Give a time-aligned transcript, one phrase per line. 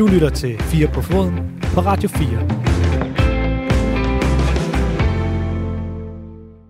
[0.00, 2.28] Du lytter til 4 på foden på Radio 4.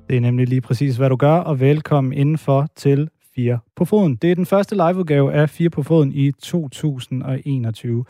[0.09, 4.16] Det er nemlig lige præcis, hvad du gør, og velkommen indenfor til 4 på foden.
[4.16, 8.04] Det er den første liveudgave af 4 på foden i 2021.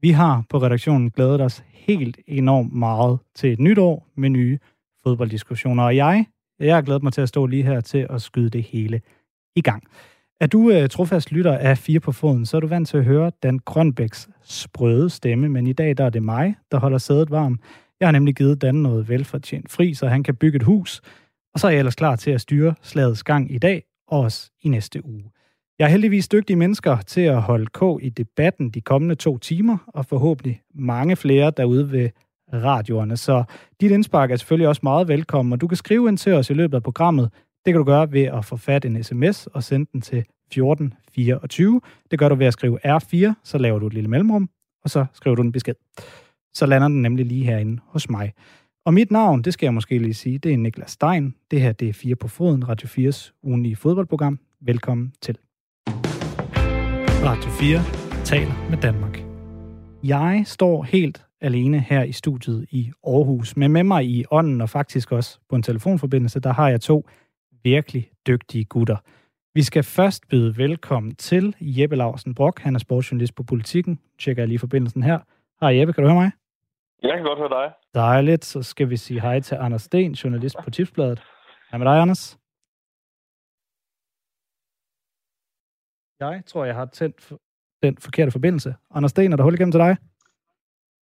[0.00, 4.58] Vi har på redaktionen glædet os helt enormt meget til et nyt år med nye
[5.02, 6.26] fodbolddiskussioner, og jeg,
[6.60, 9.00] jeg har glædet mig til at stå lige her til at skyde det hele
[9.56, 9.82] i gang.
[10.40, 13.04] Er du øh, trofast lytter af Fire på Foden, så er du vant til at
[13.04, 17.30] høre Dan Grønbæks sprøde stemme, men i dag der er det mig, der holder sædet
[17.30, 17.60] varm.
[18.00, 21.00] Jeg har nemlig givet Dan noget velfortjent fri, så han kan bygge et hus,
[21.54, 24.50] og så er jeg ellers klar til at styre slagets gang i dag, og også
[24.62, 25.24] i næste uge.
[25.78, 29.78] Jeg er heldigvis dygtige mennesker til at holde k i debatten de kommende to timer,
[29.86, 32.10] og forhåbentlig mange flere derude ved
[32.52, 33.16] radioerne.
[33.16, 33.44] Så
[33.80, 36.54] dit indspark er selvfølgelig også meget velkommen, og du kan skrive ind til os i
[36.54, 37.30] løbet af programmet.
[37.66, 41.80] Det kan du gøre ved at få fat en sms og sende den til 1424.
[42.10, 44.50] Det gør du ved at skrive R4, så laver du et lille mellemrum,
[44.84, 45.74] og så skriver du en besked.
[46.54, 48.32] Så lander den nemlig lige herinde hos mig.
[48.84, 51.34] Og mit navn, det skal jeg måske lige sige, det er Niklas Stein.
[51.50, 54.38] Det her, det er 4 på foden, Radio 4's ugenlige fodboldprogram.
[54.60, 55.38] Velkommen til.
[57.24, 59.22] Radio 4 taler med Danmark.
[60.02, 64.70] Jeg står helt alene her i studiet i Aarhus, men med mig i ånden og
[64.70, 67.06] faktisk også på en telefonforbindelse, der har jeg to
[67.72, 68.96] virkelig dygtige gutter.
[69.54, 72.60] Vi skal først byde velkommen til Jeppe Larsen Brock.
[72.60, 74.00] Han er sportsjournalist på Politiken.
[74.18, 75.18] Tjekker jeg lige forbindelsen her.
[75.60, 76.30] Hej Jeppe, kan du høre mig?
[77.02, 77.72] Jeg kan godt høre dig.
[77.94, 78.44] Dejligt.
[78.44, 81.22] Så skal vi sige hej til Anders Sten, journalist på Tipsbladet.
[81.70, 82.38] Hej med dig, Anders.
[86.20, 87.32] Jeg tror, jeg har tændt
[87.82, 88.74] den forkerte forbindelse.
[88.90, 89.96] Anders Sten, er der hul igennem til dig?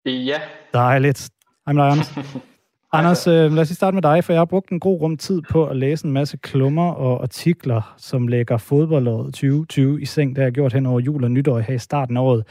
[0.06, 0.40] Ja.
[0.72, 1.30] Dejligt.
[1.66, 2.10] Hej med dig, Anders.
[2.94, 5.16] Anders, øh, lad os lige starte med dig, for jeg har brugt en god rum
[5.16, 10.30] tid på at læse en masse klummer og artikler, som lægger fodboldåret 2020 i seng.
[10.30, 12.44] Det har jeg gjort hen over jul og nytår her i starten af året.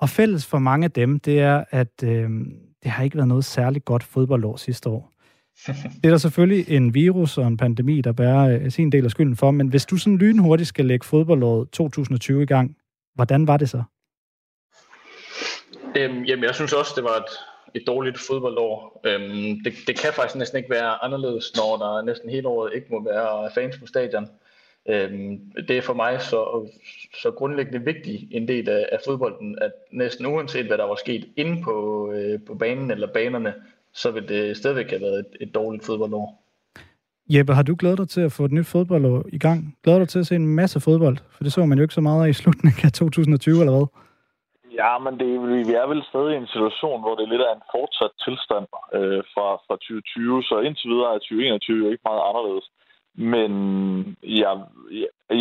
[0.00, 2.30] Og fælles for mange af dem, det er, at øh,
[2.82, 5.10] det har ikke været noget særligt godt fodboldår sidste år.
[6.02, 9.10] Det er der selvfølgelig en virus og en pandemi, der bærer øh, sin del af
[9.10, 12.76] skylden for, men hvis du sådan lynhurtigt skal lægge fodboldåret 2020 i gang,
[13.14, 13.82] hvordan var det så?
[15.96, 19.00] Øhm, jamen, jeg synes også, det var et, et dårligt fodboldår.
[19.04, 22.86] Øhm, det, det kan faktisk næsten ikke være anderledes, når der næsten hele året ikke
[22.90, 24.28] må være fans på stadion.
[24.88, 26.68] Øhm, det er for mig så,
[27.22, 31.28] så grundlæggende vigtig en del af, af fodbolden, at næsten uanset hvad der var sket
[31.36, 33.54] inde på, øh, på banen eller banerne,
[33.92, 36.40] så vil det stadigvæk have været et, et dårligt fodboldår.
[37.28, 39.76] Jeppe, har du glædet dig til at få et nyt fodboldår i gang?
[39.82, 41.18] Glæder dig til at se en masse fodbold?
[41.30, 44.03] For det så man jo ikke så meget af i slutningen af 2020, eller hvad?
[44.80, 45.28] Ja, men det,
[45.68, 48.66] vi er vel stadig i en situation, hvor det lidt er en fortsat tilstand
[48.98, 52.66] øh, fra, fra 2020, så indtil videre er 2021 jo ikke meget anderledes.
[53.32, 53.52] Men
[54.40, 54.50] ja,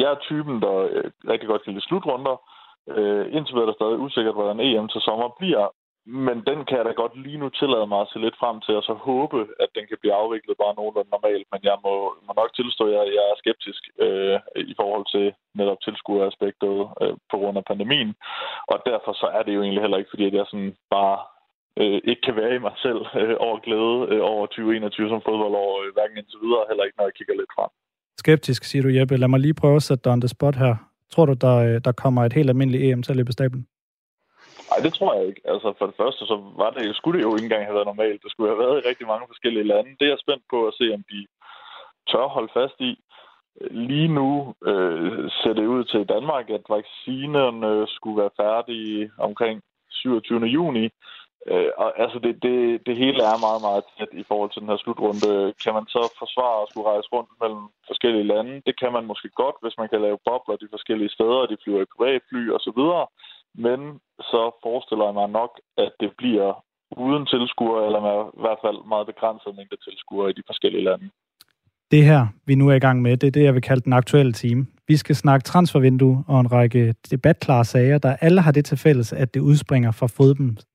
[0.02, 2.36] jeg er typen, der øh, rigtig godt kan lide slutrunder.
[2.96, 5.66] Øh, indtil videre er der stadig usikkert, hvordan EM til sommer bliver,
[6.06, 8.74] men den kan jeg da godt lige nu tillade mig at se lidt frem til,
[8.80, 11.48] og så håbe, at den kan blive afviklet bare nogenlunde normalt.
[11.54, 11.94] Men jeg må,
[12.28, 14.38] må nok tilstå, at jeg, jeg er skeptisk øh,
[14.72, 15.26] i forhold til
[15.60, 18.12] netop tilskueraspektet øh, på grund af pandemien.
[18.72, 21.18] Og derfor så er det jo egentlig heller ikke, fordi at jeg sådan bare
[21.82, 25.70] øh, ikke kan være i mig selv øh, over glæde øh, over 2021 som fodboldår,
[25.82, 27.72] øh, hverken indtil videre, heller ikke når jeg kigger lidt frem.
[28.24, 29.16] Skeptisk, siger du, Jeppe.
[29.18, 30.76] Lad mig lige prøve at sætte dig on the spot her.
[31.14, 33.68] Tror du, der, øh, der kommer et helt almindeligt EM til at løbe stablen?
[34.74, 35.42] Nej, det tror jeg ikke.
[35.46, 38.24] Altså for det første, så var det, skulle det jo ikke engang have været normalt.
[38.24, 39.90] Det skulle have været i rigtig mange forskellige lande.
[40.00, 41.20] Det er jeg spændt på at se, om de
[42.10, 42.92] tør holde fast i.
[43.62, 44.30] Øh, lige nu
[44.72, 50.40] øh, ser det ud til i Danmark, at vaccinerne øh, skulle være færdige omkring 27.
[50.58, 50.86] juni.
[51.52, 52.58] Øh, og altså det, det,
[52.88, 55.54] det hele er meget, meget tæt i forhold til den her slutrunde.
[55.64, 58.54] Kan man så forsvare at skulle rejse rundt mellem forskellige lande?
[58.68, 61.82] Det kan man måske godt, hvis man kan lave bobler de forskellige steder, de flyver
[61.82, 62.82] i privatfly osv.
[63.56, 63.80] Men
[64.20, 66.64] så forestiller jeg mig nok, at det bliver
[66.98, 71.10] uden tilskuere, eller med i hvert fald meget begrænset mængde tilskuere i de forskellige lande.
[71.92, 73.94] Det her, vi nu er i gang med, det er det, jeg vil kalde den
[73.94, 74.66] aktuelle time.
[74.88, 79.14] Vi skal snakke transfervindue og en række debatklare sager, der alle har det til fælles,
[79.14, 80.08] at det udspringer fra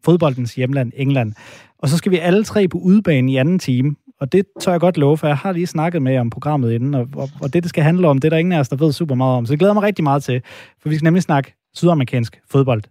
[0.04, 1.32] fodboldens hjemland England.
[1.78, 4.80] Og så skal vi alle tre på udbanen i anden time, og det tør jeg
[4.80, 7.62] godt love, for jeg har lige snakket med om programmet inden, og, og, og det,
[7.62, 9.46] det skal handle om, det er der ingen af os, der ved super meget om.
[9.46, 10.42] Så det glæder mig rigtig meget til,
[10.82, 12.82] for vi skal nemlig snakke sydamerikansk fodbold.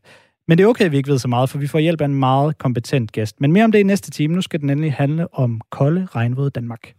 [0.48, 2.06] Men det er okay, at vi ikke ved så meget, for vi får hjælp af
[2.06, 3.42] en meget kompetent gæst.
[3.42, 4.36] Men mere om det i næste time.
[4.36, 6.94] Nu skal den endelig handle om kolde regnvåde Danmark.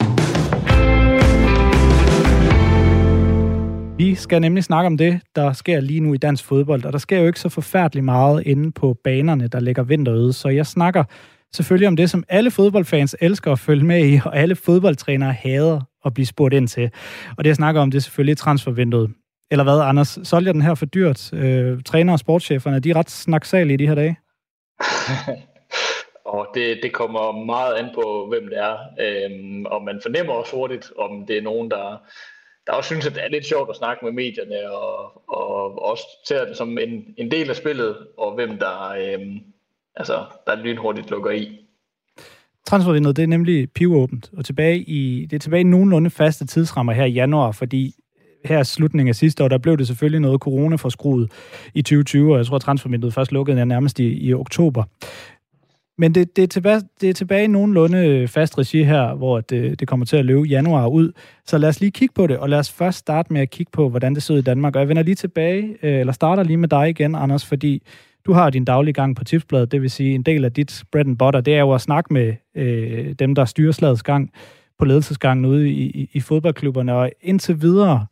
[3.98, 6.98] Vi skal nemlig snakke om det, der sker lige nu i dansk fodbold, og der
[6.98, 11.04] sker jo ikke så forfærdeligt meget inde på banerne, der ligger vinterøde, så jeg snakker
[11.54, 15.80] selvfølgelig om det, som alle fodboldfans elsker at følge med i, og alle fodboldtrænere hader
[16.04, 16.90] at blive spurgt ind til.
[17.36, 19.10] Og det, jeg snakker om, det er selvfølgelig transfervinduet.
[19.50, 20.18] Eller hvad, Anders?
[20.22, 21.32] Solgte jeg den her for dyrt?
[21.32, 24.16] Øh, træner og sportscheferne, de er ret snaksalige i de her dage?
[26.34, 28.76] og det, det kommer meget an på, hvem det er.
[29.00, 32.02] Øhm, og man fornemmer også hurtigt, om det er nogen, der,
[32.66, 36.04] der også synes, at det er lidt sjovt at snakke med medierne, og, og også
[36.28, 39.38] ser det som en, en del af spillet, og hvem der, øhm,
[39.96, 41.58] altså, der lynhurtigt lukker i.
[42.66, 46.92] Transfervinduet, det er nemlig pivåbent, og tilbage i, det er tilbage i nogenlunde faste tidsrammer
[46.92, 47.94] her i januar, fordi
[48.44, 51.30] her slutningen af sidste år, der blev det selvfølgelig noget corona for skruet
[51.74, 54.84] i 2020, og jeg tror, at transfervinduet først lukkede nærmest i, i oktober.
[56.00, 59.40] Men det, det, er tilbage, det er tilbage i nogenlunde øh, fast regi her, hvor
[59.40, 61.12] det, øh, det kommer til at løbe januar ud.
[61.46, 63.70] Så lad os lige kigge på det, og lad os først starte med at kigge
[63.72, 64.76] på, hvordan det ser ud i Danmark.
[64.76, 67.82] Og jeg vender lige tilbage, øh, eller starter lige med dig igen, Anders, fordi
[68.26, 71.06] du har din daglige gang på tipsbladet, det vil sige en del af dit bread
[71.06, 74.30] and butter, det er jo at snakke med øh, dem, der styrer slagets gang
[74.78, 76.94] på ledelsesgangen ude i, i, i fodboldklubberne.
[76.94, 78.06] Og indtil videre,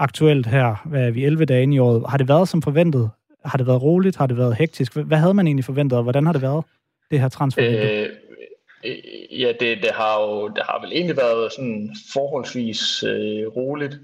[0.00, 3.10] aktuelt her, hvad er vi, 11 dage i året, har det været som forventet?
[3.44, 4.16] Har det været roligt?
[4.16, 4.96] Har det været hektisk?
[4.96, 6.64] Hvad havde man egentlig forventet, og hvordan har det været,
[7.10, 7.64] det her transfer?
[7.68, 8.08] Øh,
[8.84, 13.98] øh, ja, det, det, har jo det har vel egentlig været sådan forholdsvis øh, roligt.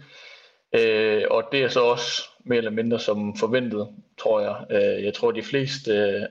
[0.74, 3.88] Øh, og det er så også mere eller mindre som forventet,
[4.18, 4.56] tror jeg.
[4.70, 6.22] Øh, jeg tror, de fleste, øh,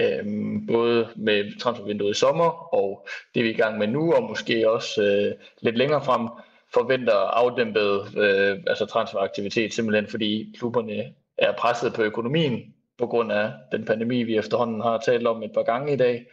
[0.00, 0.24] øh
[0.68, 4.70] både med transfervinduet i sommer og det vi er i gang med nu, og måske
[4.70, 6.28] også øh, lidt længere frem,
[6.76, 13.52] forventer afdæmpet øh, altså transferaktivitet, simpelthen fordi klubberne er presset på økonomien på grund af
[13.72, 16.26] den pandemi, vi efterhånden har talt om et par gange i dag.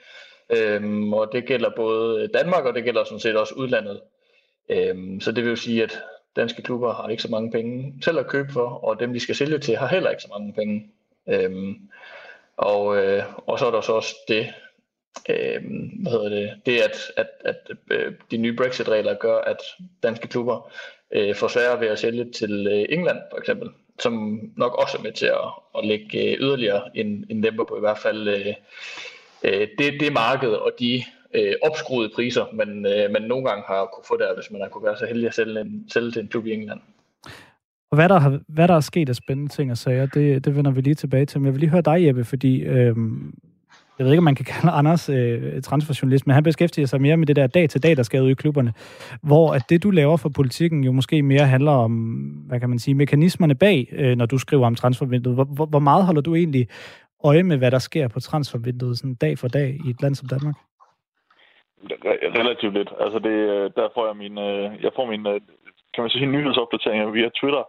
[0.50, 4.02] Øhm, og det gælder både Danmark, og det gælder sådan set også udlandet.
[4.70, 6.02] Øhm, så det vil jo sige, at
[6.36, 9.36] danske klubber har ikke så mange penge selv at købe for, og dem, de skal
[9.36, 10.90] sælge til, har heller ikke så mange penge.
[11.28, 11.76] Øhm,
[12.58, 14.54] og, øh, og så er der så også det,
[15.30, 15.62] øh,
[16.02, 19.58] hvad hedder det, det at, at, at øh, de nye Brexit-regler gør, at
[20.04, 20.72] danske klubber
[21.12, 23.70] øh, får sværere ved at sælge til øh, England for eksempel,
[24.00, 27.78] som nok også er med til at, at lægge øh, yderligere en, en dæmper på
[27.78, 28.28] i hvert fald
[29.44, 33.90] øh, det, det marked og de øh, opskruede priser, men øh, man nogle gange har
[33.94, 36.22] kunne få der, hvis man har kunne være så heldig at sælge, en, sælge til
[36.22, 36.80] en klub i England.
[37.92, 40.56] Og hvad der, har, hvad der er sket af spændende ting og sager, det, det
[40.56, 41.40] vender vi lige tilbage til.
[41.40, 43.34] Men jeg vil lige høre dig, Jeppe, fordi øhm,
[43.98, 47.18] jeg ved ikke, om man kan kalde Anders øh, transferjournalist, men han beskæftiger sig mere
[47.18, 48.74] med det der dag-til-dag, der skal ud i klubberne,
[49.24, 51.92] hvor at det, du laver for politikken, jo måske mere handler om,
[52.48, 55.36] hvad kan man sige, mekanismerne bag, øh, når du skriver om transfervinduet.
[55.36, 56.68] Hvor, hvor, hvor meget holder du egentlig
[57.24, 60.28] øje med, hvad der sker på transfervinduet sådan dag for dag i et land som
[60.28, 60.56] Danmark?
[62.40, 62.92] Relativt lidt.
[63.00, 65.42] Altså det, øh, der får jeg min, øh, jeg får min, øh,
[65.94, 67.64] kan man sige, nyhedsopdateringer via Twitter,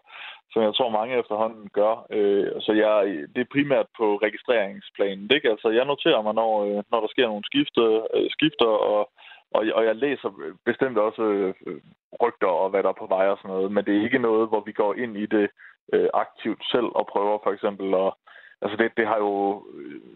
[0.54, 1.94] som jeg tror mange efterhånden gør.
[2.16, 2.94] Øh, så jeg,
[3.34, 5.30] det er primært på registreringsplanen.
[5.36, 5.50] Ikke?
[5.50, 7.84] Altså, jeg noterer mig, når, øh, når der sker nogle skifte,
[8.14, 9.02] øh, skifter, og,
[9.56, 10.28] og, og jeg læser
[10.64, 11.80] bestemt også øh,
[12.22, 14.48] rygter og hvad der er på vej og sådan noget, men det er ikke noget,
[14.48, 15.46] hvor vi går ind i det
[15.92, 18.10] øh, aktivt selv og prøver for eksempel at
[18.64, 19.32] altså det, det har jo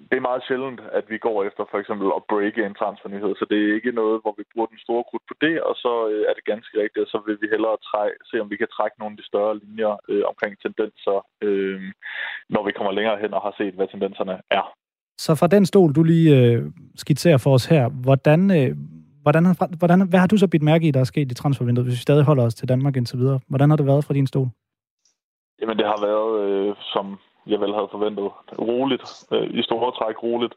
[0.09, 3.45] det er meget sjældent, at vi går efter for eksempel at breake en transfernyhed, så
[3.51, 6.23] det er ikke noget, hvor vi bruger den store krudt på det, og så øh,
[6.29, 8.97] er det ganske rigtigt, og så vil vi hellere træ, se, om vi kan trække
[8.99, 11.17] nogle af de større linjer øh, omkring tendenser,
[11.47, 11.81] øh,
[12.55, 14.65] når vi kommer længere hen og har set, hvad tendenserne er.
[15.25, 16.63] Så fra den stol, du lige øh,
[17.03, 18.71] skitserer for os her, hvordan, øh,
[19.25, 19.45] hvordan,
[19.81, 22.09] hvordan, hvad har du så bidt mærke i, der er sket i transfervinduet, hvis vi
[22.09, 23.41] stadig holder os til Danmark indtil videre?
[23.49, 24.49] Hvordan har det været fra din stol?
[25.61, 27.19] Jamen, det har været, øh, som
[27.53, 28.29] jeg vel havde forventet.
[28.71, 30.55] Roligt, øh, i store træk roligt.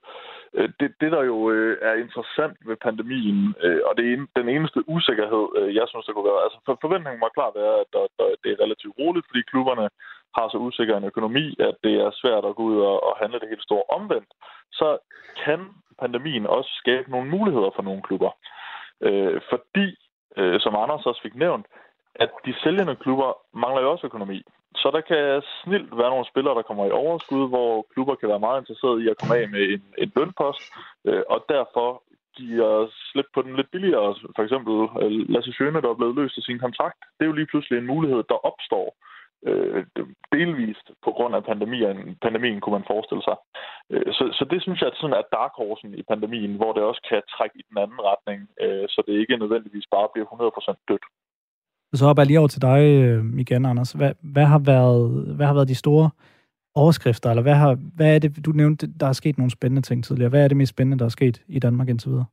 [0.53, 4.27] Øh, det, det, der jo øh, er interessant ved pandemien, øh, og det er en,
[4.39, 7.75] den eneste usikkerhed, øh, jeg synes, der kunne være, altså for, forventningen må klart være,
[7.83, 9.87] at der, der, det er relativt roligt, fordi klubberne
[10.37, 13.39] har så usikker en økonomi, at det er svært at gå ud og, og handle
[13.39, 14.31] det helt store omvendt.
[14.71, 14.97] Så
[15.45, 15.61] kan
[15.99, 18.31] pandemien også skabe nogle muligheder for nogle klubber.
[19.01, 19.87] Øh, fordi,
[20.37, 21.65] øh, som Anders også fik nævnt,
[22.15, 24.41] at de sælgende klubber mangler jo også økonomi.
[24.75, 28.45] Så der kan snilt være nogle spillere, der kommer i overskud, hvor klubber kan være
[28.45, 30.63] meget interesserede i at komme af med en, en lønpost,
[31.05, 32.03] øh, og derfor
[32.37, 34.15] giver slip på den lidt billigere.
[34.35, 36.99] For eksempel øh, Lasse Schøne, der er blevet løst af sin kontrakt.
[37.15, 38.87] Det er jo lige pludselig en mulighed, der opstår
[39.49, 39.85] øh,
[40.31, 43.37] delvist på grund af pandemien, pandemien kunne man forestille sig.
[43.91, 46.83] Øh, så, så det synes jeg at sådan er dark horsen i pandemien, hvor det
[46.83, 50.85] også kan trække i den anden retning, øh, så det ikke nødvendigvis bare bliver 100%
[50.89, 51.05] dødt.
[51.93, 53.91] Så hopper jeg lige over til dig øh, igen, Anders.
[53.91, 56.09] Hvad, hvad, har været, hvad har været de store
[56.75, 60.03] overskrifter, eller hvad, har, hvad er det, du nævnte, der er sket nogle spændende ting
[60.03, 60.29] tidligere.
[60.29, 62.25] Hvad er det mest spændende, der er sket i Danmark indtil videre?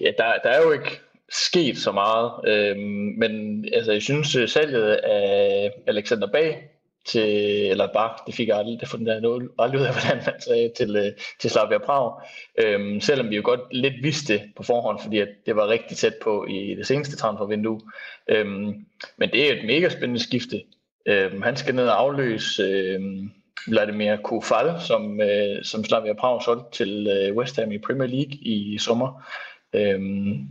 [0.00, 1.00] Ja, der, der er jo ikke
[1.32, 6.75] sket så meget, øhm, men altså, jeg synes, øh, salget af Alexander Bag
[7.06, 9.16] til, eller bare, det fik jeg aldrig, det fundet jeg
[9.58, 12.20] aldrig ud af, hvordan man sagde, til, øh, til Slavia Prag.
[12.58, 16.14] Øhm, selvom vi jo godt lidt vidste på forhånd, fordi at det var rigtig tæt
[16.22, 17.80] på i det seneste transfervindue.
[18.28, 18.86] Øhm,
[19.16, 20.62] men det er et mega spændende skifte.
[21.06, 23.30] Øhm, han skal ned og afløse øhm,
[23.68, 28.32] Vladimir Kofal, som, øh, som Slavia Prag solgte til øh, West Ham i Premier League
[28.32, 29.26] i sommer.
[29.74, 30.48] Øhm,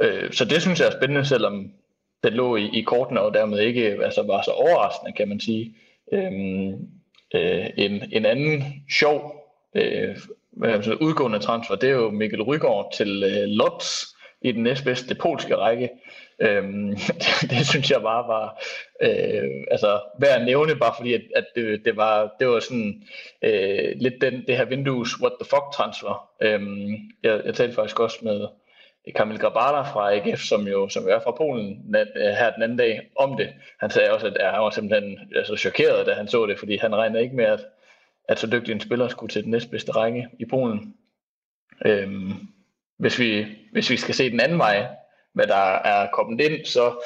[0.00, 1.72] øh, så det synes jeg er spændende, selvom
[2.24, 5.76] det lå i, i kortene og dermed ikke altså, var så overraskende, kan man sige.
[6.12, 6.72] Øhm,
[7.34, 8.64] øh, en, en anden
[8.98, 9.34] sjov
[9.74, 10.16] øh,
[10.64, 14.04] altså udgående transfer, det er jo Mikkel Rygaard til øh, Lodz
[14.42, 15.90] i den næstbedste polske række.
[16.40, 18.62] Øhm, det, det synes jeg bare var
[19.02, 23.02] øh, altså, værd at nævne, bare fordi at, at det, det, var, det var sådan
[23.44, 26.28] øh, lidt den, det her Windows what the fuck transfer.
[26.42, 26.88] Øhm,
[27.22, 28.46] jeg, jeg talte faktisk også med
[29.16, 33.10] Kamil Grabada fra AGF, som jo som er fra Polen øh, her den anden dag
[33.16, 33.48] om det.
[33.80, 36.96] Han sagde også, at han var simpelthen altså, chokeret, da han så det, fordi han
[36.96, 37.60] regnede ikke med, at,
[38.28, 40.94] at så dygtig en spiller skulle til den næstbedste række i Polen.
[41.86, 42.32] Øhm,
[42.98, 44.86] hvis, vi, hvis vi skal se den anden vej,
[45.32, 47.04] hvad der er kommet ind, så,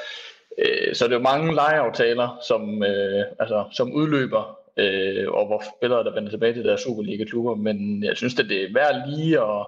[0.59, 5.63] øh, så er det jo mange lejeaftaler, som, øh, altså, som udløber, øh, og hvor
[5.77, 9.41] spillere, der vender tilbage til deres Superliga-klubber, men jeg synes, at det er værd lige
[9.41, 9.67] at,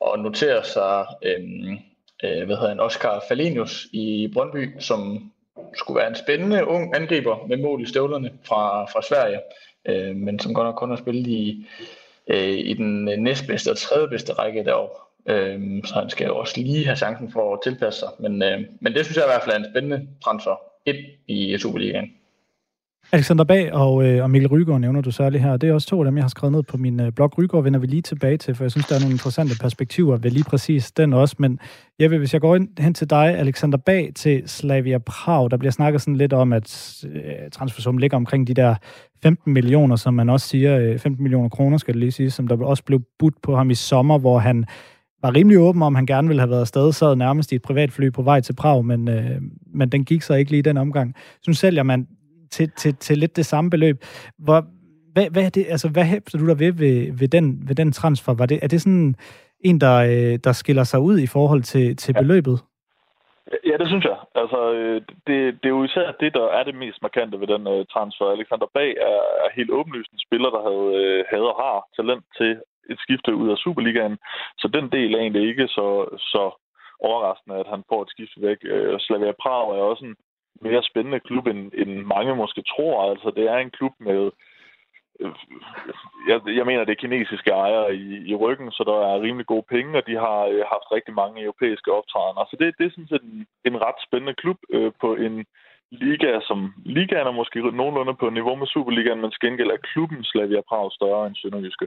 [0.00, 1.40] og notere sig, øh,
[2.24, 5.32] øh, hvad hedder han, Oscar Falenius i Brøndby, som
[5.74, 9.40] skulle være en spændende ung angriber med mål i støvlerne fra, fra Sverige,
[9.88, 11.66] øh, men som godt nok kun har spillet i,
[12.28, 14.94] øh, i den næstbedste og tredje bedste række deroppe.
[15.26, 18.08] Øh, så han skal jo også lige have chancen for at tilpasse sig.
[18.18, 20.56] Men, øh, men det synes jeg i hvert fald er en spændende transfer
[20.86, 20.96] ind
[21.26, 22.12] i Superligaen.
[23.14, 25.56] Alexander Bag og, øh, og Mikkel Rygaard nævner du særligt her.
[25.56, 27.38] Det er også to af dem, jeg har skrevet ned på min øh, blog.
[27.38, 30.30] Rygaard vender vi lige tilbage til, for jeg synes, der er nogle interessante perspektiver ved
[30.30, 31.36] lige præcis den også.
[31.38, 31.58] Men
[31.98, 35.56] jeg vil, hvis jeg går ind, hen til dig, Alexander Bag, til Slavia Prag, der
[35.56, 38.74] bliver snakket sådan lidt om, at øh, transfersummen ligger omkring de der
[39.22, 42.48] 15 millioner, som man også siger, øh, 15 millioner kroner skal det lige sige, som
[42.48, 44.64] der også blev budt på ham i sommer, hvor han
[45.22, 48.10] var rimelig åben om, han gerne ville have været afsted, sad nærmest i et privatfly
[48.10, 49.40] på vej til Prag, men, øh,
[49.74, 51.14] men den gik så ikke lige den omgang.
[51.16, 52.06] Så nu sælger man
[52.52, 53.96] til, til, til lidt det samme beløb.
[54.38, 54.58] Hvor,
[55.14, 57.92] hvad, hvad, er det, altså, hvad hæfter du der ved, ved, ved, den, ved den
[57.92, 58.34] transfer?
[58.34, 59.14] Var det, er det sådan
[59.60, 62.20] en, der, øh, der skiller sig ud i forhold til, til ja.
[62.20, 62.58] beløbet?
[63.70, 64.18] Ja, det synes jeg.
[64.34, 67.66] Altså, øh, det, det er jo især det, der er det mest markante ved den
[67.66, 68.26] uh, transfer.
[68.26, 72.24] Alexander Bag er, er helt åbenlyst en spiller, der havde, uh, havde og har talent
[72.38, 72.50] til
[72.90, 74.16] et skifte ud af Superligaen.
[74.60, 75.86] Så den del er egentlig ikke så,
[76.32, 76.42] så
[77.08, 78.58] overraskende, at han får et skifte væk.
[78.72, 80.16] Øh, Slavia Prag er også en
[80.60, 83.10] mere spændende klub, end, end mange måske tror.
[83.10, 84.30] Altså, det er en klub med
[85.20, 85.34] øh,
[86.28, 89.66] jeg, jeg mener, det er kinesiske ejere i, i ryggen, så der er rimelig gode
[89.74, 92.44] penge, og de har øh, haft rigtig mange europæiske optrædener.
[92.50, 95.46] Så det, det er sådan set en, en ret spændende klub øh, på en
[95.92, 100.24] liga, som ligaen er måske nogenlunde på niveau med Superligaen, men til gengæld er klubben
[100.24, 101.86] Slavia Prag større end Sønderjyske.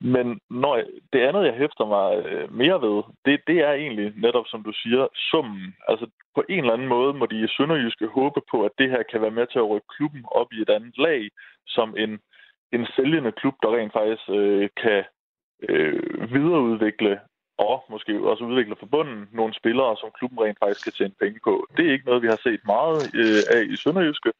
[0.00, 4.12] Men når jeg, det andet, jeg hæfter mig øh, mere ved, det, det er egentlig
[4.16, 5.74] netop, som du siger, summen.
[5.88, 9.02] Altså på en eller anden måde må de i Sønderjyske håbe på, at det her
[9.10, 11.20] kan være med til at rykke klubben op i et andet lag,
[11.66, 12.12] som en,
[12.72, 15.04] en sælgende klub, der rent faktisk øh, kan
[15.68, 17.20] øh, videreudvikle
[17.68, 21.40] og måske også udvikle for bunden nogle spillere, som klubben rent faktisk kan tjene penge
[21.44, 21.66] på.
[21.76, 24.32] Det er ikke noget, vi har set meget øh, af i Sønderjyske,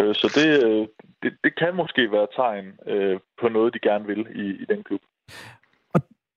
[0.00, 0.86] øh, så det, øh,
[1.22, 4.82] det, det kan måske være tegn øh, på noget, de gerne vil i, i den
[4.84, 5.00] klub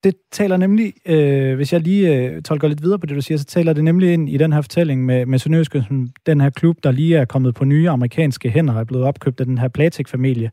[0.04, 3.38] det taler nemlig, øh, hvis jeg lige øh, tolker lidt videre på det, du siger,
[3.38, 6.50] så taler det nemlig ind i den her fortælling med, med Sønderjyske, som den her
[6.50, 9.68] klub, der lige er kommet på nye amerikanske hænder, er blevet opkøbt af den her
[9.68, 10.50] Platik-familie,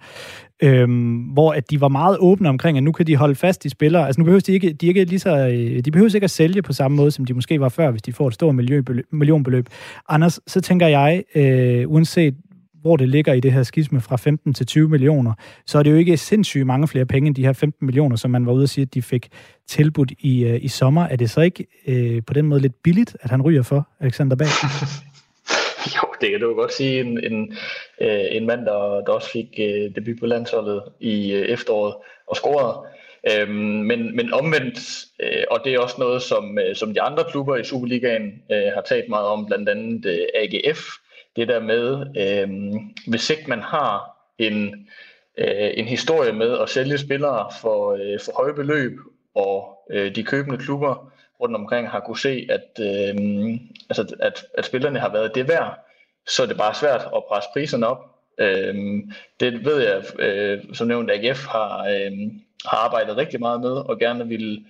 [0.64, 0.90] øh,
[1.34, 4.06] hvor at de var meget åbne omkring, at nu kan de holde fast i spillere.
[4.06, 6.62] Altså nu behøver de ikke, de ikke lige så, øh, de behøver ikke at sælge
[6.62, 8.56] på samme måde, som de måske var før, hvis de får et stort
[9.12, 9.70] millionbeløb.
[10.10, 12.36] Anders, så tænker jeg, øh, uanset
[12.82, 15.34] hvor det ligger i det her skisme fra 15 til 20 millioner,
[15.66, 18.32] så er det jo ikke sindssygt mange flere penge end de her 15 millioner, som
[18.32, 19.30] man var ude at sige, at de fik
[19.68, 21.04] tilbudt i, øh, i sommer.
[21.04, 24.36] Er det så ikke øh, på den måde lidt billigt, at han ryger for Alexander
[24.36, 24.48] Bag?
[25.96, 27.00] jo, det kan du godt sige.
[27.00, 27.54] En, en,
[28.02, 31.96] øh, en mand, der, der også fik øh, debut på landsholdet i øh, efteråret
[32.28, 32.78] og scorede.
[33.32, 37.24] Øhm, men, men omvendt, øh, og det er også noget, som, øh, som de andre
[37.32, 40.80] klubber i Superligaen øh, har talt meget om, blandt andet øh, AGF,
[41.40, 42.50] det der med, øh,
[43.08, 44.88] hvis ikke man har en,
[45.38, 49.00] øh, en historie med at sælge spillere for, øh, for høje beløb,
[49.36, 53.16] og øh, de købende klubber rundt omkring har kunne se, at, øh,
[53.90, 55.86] altså, at, at spillerne har været det værd,
[56.28, 58.06] så er det bare svært at presse priserne op.
[58.38, 58.76] Øh,
[59.40, 62.12] det ved jeg, øh, som nævnt, AGF har, øh,
[62.66, 64.66] har arbejdet rigtig meget med, og gerne vil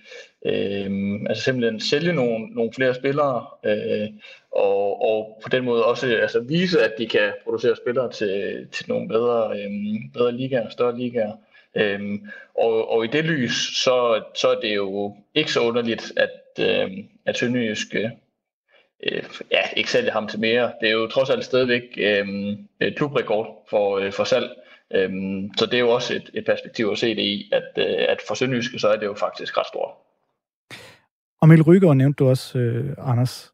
[0.46, 4.08] øh, altså simpelthen sælge nogle, nogle flere spillere, øh,
[4.52, 8.88] og, og på den måde også altså vise, at de kan producere spillere til, til
[8.88, 11.32] nogle bedre, øhm, bedre ligaer, større ligaer.
[11.76, 12.28] Øhm,
[12.58, 17.04] og, og i det lys, så, så er det jo ikke så underligt, at, øhm,
[17.26, 20.72] at Sønderjysk øh, ja, ikke sælger ham til mere.
[20.80, 24.50] Det er jo trods alt stadigvæk øhm, øh, klubrekord for, øh, for salg
[24.94, 28.06] Øhm, så det er jo også et, et perspektiv at se det i, at, øh,
[28.08, 29.90] at for Sønderjyske, så er det jo faktisk ret stort.
[31.40, 33.49] Og Mel Rygaard nævnte du også, øh, Anders,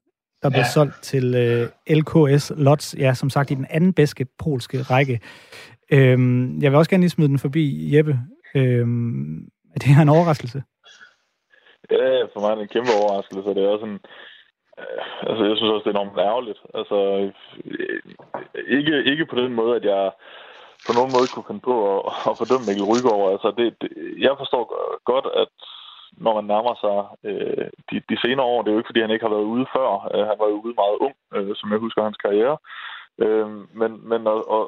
[0.46, 0.76] der blev ja.
[0.78, 5.20] solgt til øh, LKS Lots, ja, som sagt i den anden bedste polske række.
[5.92, 8.14] Øhm, jeg vil også gerne lige smide den forbi, Jeppe.
[8.54, 9.36] Øhm,
[9.74, 10.62] er det her en overraskelse?
[11.90, 13.54] Ja, for mig er det en kæmpe overraskelse.
[13.54, 13.98] Det er også en,
[14.82, 16.60] øh, altså, jeg synes også, det er enormt ærgerligt.
[16.78, 16.98] Altså,
[17.64, 18.02] øh,
[18.78, 20.04] ikke, ikke på den måde, at jeg
[20.86, 23.26] på nogen måde kunne finde på at, at fordømme Mikkel Rygaard.
[23.34, 23.90] Altså, det, det,
[24.26, 24.62] jeg forstår
[25.10, 25.56] godt, at
[26.24, 26.98] når man nærmer sig
[27.30, 29.66] øh, de, de senere år, det er jo ikke, fordi han ikke har været ude
[29.76, 29.88] før.
[30.14, 32.56] Øh, han var jo ude meget ung, øh, som jeg husker hans karriere.
[33.24, 33.48] Øh,
[33.80, 34.62] men men at, at,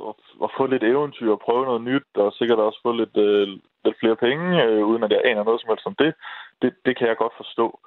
[0.45, 3.49] at få lidt eventyr og prøve noget nyt, og sikkert også få lidt, øh,
[3.85, 6.15] lidt flere penge, øh, uden at jeg aner noget som helst om det,
[6.63, 7.81] det, det kan jeg godt forstå.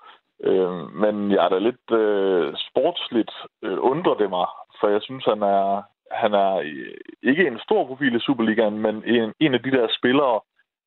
[0.43, 4.47] Øh, men jeg er da lidt øh, sportsligt øh, undrer det mig,
[4.79, 6.53] for jeg synes, han er, han er
[7.23, 10.39] ikke en stor profil i Superligaen, men en, en af de der spillere,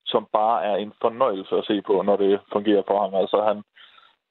[0.06, 3.14] som bare er en fornøjelse at se på, når det fungerer for ham.
[3.14, 3.62] Altså han,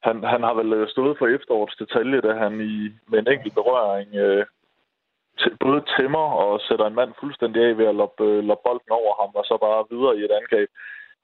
[0.03, 3.53] han, han har vel øh, stået for efterårets detalje, da han i, med en enkelt
[3.53, 4.45] berøring øh,
[5.59, 9.13] både tæmmer og sætter en mand fuldstændig af ved at loppe, øh, loppe bolden over
[9.21, 10.69] ham, og så bare videre i et angreb.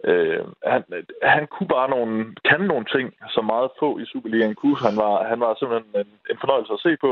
[0.03, 0.83] Øh, han,
[1.23, 4.77] han kunne bare nogle, kan nogle ting, som meget få i Superligaen kunne.
[4.87, 7.11] Han var, han var simpelthen en, en fornøjelse at se på.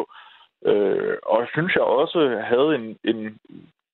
[0.65, 2.20] Øh, og synes jeg også
[2.51, 3.39] havde en, en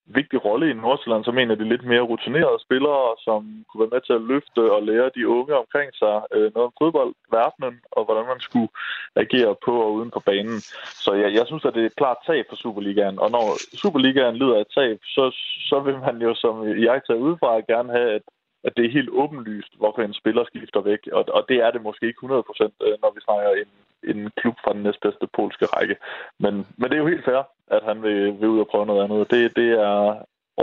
[0.06, 3.96] vigtig rolle i Nordsjælland som en af de lidt mere rutinerede spillere, som kunne være
[3.96, 8.06] med til at løfte og lære de unge omkring sig øh, noget om fodboldverdenen, og
[8.06, 8.72] hvordan man skulle
[9.16, 10.60] agere på og uden på banen.
[11.06, 13.46] Så jeg, jeg synes, at det er et klart tab for Superligaen, og når
[13.82, 15.24] Superligaen lider af et tab, så,
[15.70, 18.26] så vil man jo, som jeg tager udefra, gerne have, at
[18.64, 21.02] at det er helt åbenlyst, hvorfor en spiller skifter væk.
[21.12, 23.72] Og, og det er det måske ikke 100%, øh, når vi snakker en,
[24.12, 25.96] en klub fra den næstbedste polske række.
[26.40, 27.42] Men, men det er jo helt fair,
[27.76, 29.32] at han vil, vil ud og prøve noget andet.
[29.32, 29.98] Det, det er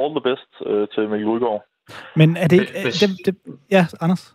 [0.01, 1.65] all the best uh, til Mikkel Udgaard.
[2.17, 2.73] Men er det ikke...
[2.85, 3.35] Det, det, det,
[3.71, 4.35] ja, Anders?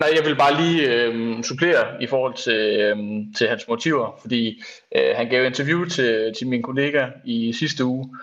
[0.00, 2.96] Nej, jeg vil bare lige øh, supplere i forhold til, øh,
[3.36, 4.62] til hans motiver, fordi
[4.96, 8.16] øh, han gav interview til, til min kollega i sidste uge,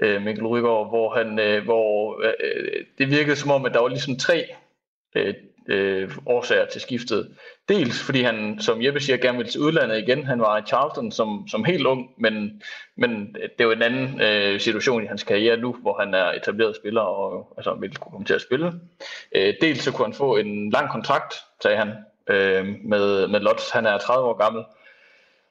[0.00, 3.80] øh, Mikkel Rygaard, hvor, han, øh, hvor øh, øh, det virkede som om, at der
[3.80, 4.44] var ligesom tre
[5.16, 5.34] øh,
[5.68, 7.28] øh, årsager til skiftet.
[7.68, 10.26] Dels fordi han, som Jeppe siger, gerne ville til udlandet igen.
[10.26, 12.62] Han var i Charleston som, som helt ung, men,
[12.96, 16.32] men det er jo en anden øh, situation i hans karriere nu, hvor han er
[16.32, 18.72] etableret spiller og altså, vil kunne komme til at spille.
[19.34, 21.88] Øh, dels så kunne han få en lang kontrakt, sagde han,
[22.28, 23.70] øh, med, med Lotz.
[23.70, 24.64] Han er 30 år gammel.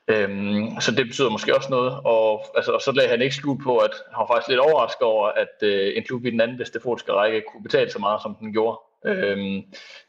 [0.09, 3.63] Øhm, så det betyder måske også noget, og, altså, og så lagde han ikke skjul
[3.63, 6.57] på, at han var faktisk lidt overrasket over, at øh, en klub i den anden
[6.57, 8.79] bedste række kunne betale så meget, som den gjorde.
[9.05, 9.61] Øhm,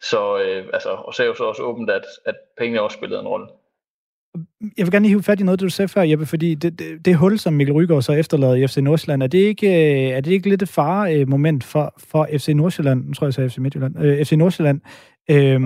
[0.02, 3.28] så øh, altså, og sagde jo så også åbent, at, at pengene også spillede en
[3.28, 3.46] rolle.
[4.76, 7.04] Jeg vil gerne lige hive fat i noget, du sagde før, Jeppe, fordi det, det,
[7.04, 10.20] det hul, som Mikkel Rygaard så efterlader i FC Nordsjælland, er det ikke, øh, er
[10.20, 13.58] det ikke lidt et faremoment for, for FC Nordsjælland, nu tror jeg, jeg sagde FC
[13.58, 14.80] Midtjylland, øh, FC Nordsjælland,
[15.30, 15.64] Øhm,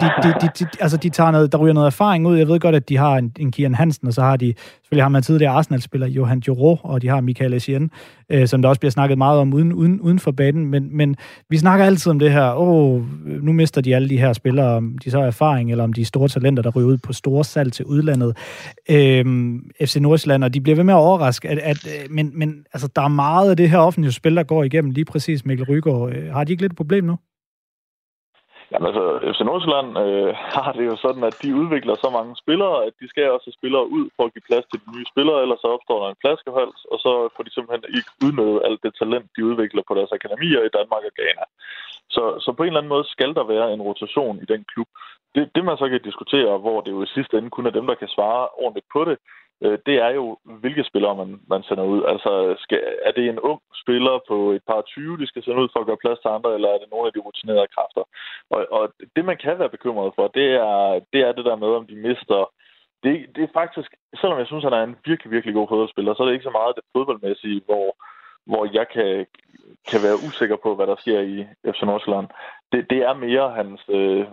[0.00, 2.36] de, de, de, de, altså, de tager noget, der ryger noget erfaring ud.
[2.36, 5.04] Jeg ved godt, at de har en, en Kian Hansen, og så har de, selvfølgelig
[5.04, 7.90] har man tidligere Arsenal-spiller Johan Juro, og de har Michael Essien,
[8.30, 10.66] øh, som der også bliver snakket meget om uden, uden, uden for banen.
[10.66, 11.16] Men, men
[11.50, 14.98] vi snakker altid om det her, åh, nu mister de alle de her spillere, om
[14.98, 17.44] de så har erfaring, eller om de er store talenter, der ryger ud på store
[17.44, 18.36] salg til udlandet.
[18.90, 22.88] Øhm, FC Nordsjælland, og de bliver ved med at overraske, at, at, men, men altså,
[22.96, 26.12] der er meget af det her offentlige spil, der går igennem lige præcis Mikkel Rygaard.
[26.12, 27.16] Øh, har de ikke lidt et problem nu?
[28.70, 32.76] Jamen altså, FC Nordsjælland øh, har det jo sådan, at de udvikler så mange spillere,
[32.86, 35.42] at de skal også have spillere ud for at give plads til de nye spillere,
[35.44, 38.92] ellers så opstår der en flaskehals, og så får de simpelthen ikke udnyttet alt det
[39.00, 41.44] talent, de udvikler på deres akademier i Danmark og Ghana.
[42.14, 44.88] Så, så på en eller anden måde skal der være en rotation i den klub.
[45.34, 47.86] Det, det man så kan diskutere, hvor det jo i sidste ende kun er dem,
[47.86, 49.16] der kan svare ordentligt på det,
[49.64, 52.00] øh, det er jo, hvilke spillere man, man sender ud.
[52.12, 55.68] Altså, skal, er det en ung spiller på et par 20, de skal sende ud
[55.72, 58.04] for at gøre plads til andre, eller er det nogle af de rutinerede kræfter?
[58.54, 61.68] Og, og det, man kan være bekymret for, det er det, er det der med,
[61.68, 62.40] om de mister
[63.04, 66.22] det, det er faktisk, selvom jeg synes, han er en virkelig, virkelig god fodboldspiller, så
[66.22, 67.86] er det ikke så meget det fodboldmæssige, hvor,
[68.50, 69.26] hvor jeg kan,
[69.90, 71.36] kan være usikker på, hvad der sker i
[71.72, 72.28] FC Nordsjælland.
[72.72, 74.24] Det, det er mere hans øh,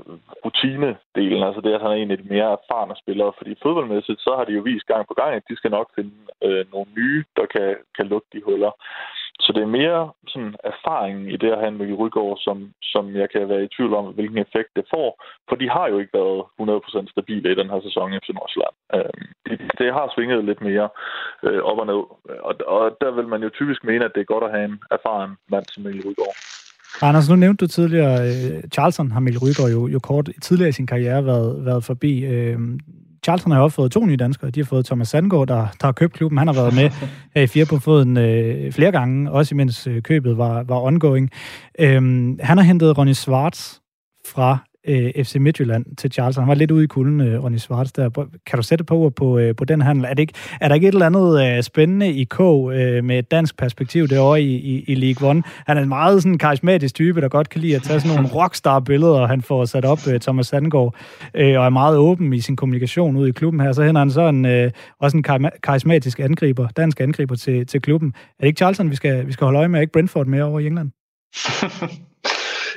[0.45, 3.32] rutinedelen, altså det, at han er en af de mere erfarne spillere.
[3.38, 6.15] Fordi fodboldmæssigt, så har de jo vist gang på gang, at de skal nok finde
[6.43, 8.71] øh, nogle nye, der kan, kan lukke de huller.
[9.39, 13.15] Så det er mere sådan erfaringen i det at have en Mikkel Rygaard, som, som
[13.15, 15.10] jeg kan være i tvivl om, hvilken effekt det får.
[15.50, 16.41] For de har jo ikke været
[17.08, 18.76] 100% stabile i den her sæson i FC Nordsjælland.
[18.95, 19.13] Øh,
[19.45, 20.89] det, det har svinget lidt mere
[21.43, 22.02] øh, op og ned.
[22.47, 24.80] Og, og der vil man jo typisk mene, at det er godt at have en
[24.91, 26.38] erfaren mand som Mikkel Rygaard.
[27.01, 30.71] Anders, nu nævnte du tidligere, uh, Charleston har Mikkel Rygaard jo, jo kort tidligere i
[30.71, 32.25] sin karriere været, været forbi.
[32.27, 32.62] Uh,
[33.27, 34.49] Charlton har også fået to nye danskere.
[34.49, 36.38] De har fået Thomas Sandgaard, der, der har købt klubben.
[36.38, 36.89] Han har været med
[37.36, 41.29] her i fire på foden øh, flere gange, også imens øh, købet var, var ongoing.
[41.79, 43.73] Øhm, han har hentet Ronny Schwartz
[44.33, 44.57] fra
[44.88, 46.36] øh, FC Midtjylland til Charles.
[46.36, 47.91] Han var lidt ude i kulden, øh, Ronny Svarts.
[47.91, 48.10] der.
[48.45, 50.06] Kan du sætte på ord på, øh, på den handel?
[50.06, 53.19] Er, det ikke, er der ikke et eller andet øh, spændende i K øh, med
[53.19, 55.43] et dansk perspektiv derovre i, i, i League One?
[55.67, 58.36] Han er en meget sådan karismatisk type, der godt kan lide at tage sådan nogle
[58.36, 60.95] rockstar-billeder, han får sat op, øh, Thomas Sandgaard,
[61.34, 63.71] øh, og er meget åben i sin kommunikation ud i klubben her.
[63.71, 65.23] Så hænder han så en, øh, også en
[65.63, 68.13] karismatisk angriber, dansk angriber til, til klubben.
[68.17, 70.60] Er det ikke Charlton, vi skal, vi skal holde øje med, ikke Brentford mere over
[70.60, 70.91] i England?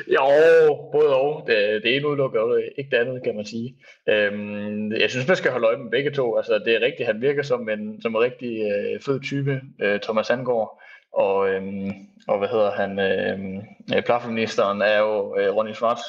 [0.08, 1.44] Jo, både og.
[1.46, 3.76] Det, det ene udelukker ikke det andet, kan man sige.
[4.08, 6.36] Øhm, jeg synes, man skal holde øje med begge to.
[6.36, 10.00] Altså, det er rigtigt, han virker som en, som en rigtig øh, fed type, øh,
[10.00, 10.82] Thomas Sandgaard.
[11.12, 11.90] Og, øhm,
[12.28, 12.98] og hvad hedder han?
[12.98, 13.56] Øhm,
[13.96, 16.02] øh, plafeministeren er jo, øh, Ronny Schwartz,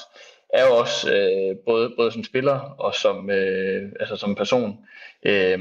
[0.53, 4.77] er jo også øh, både, både som spiller og som, øh, altså som person
[5.23, 5.59] øh,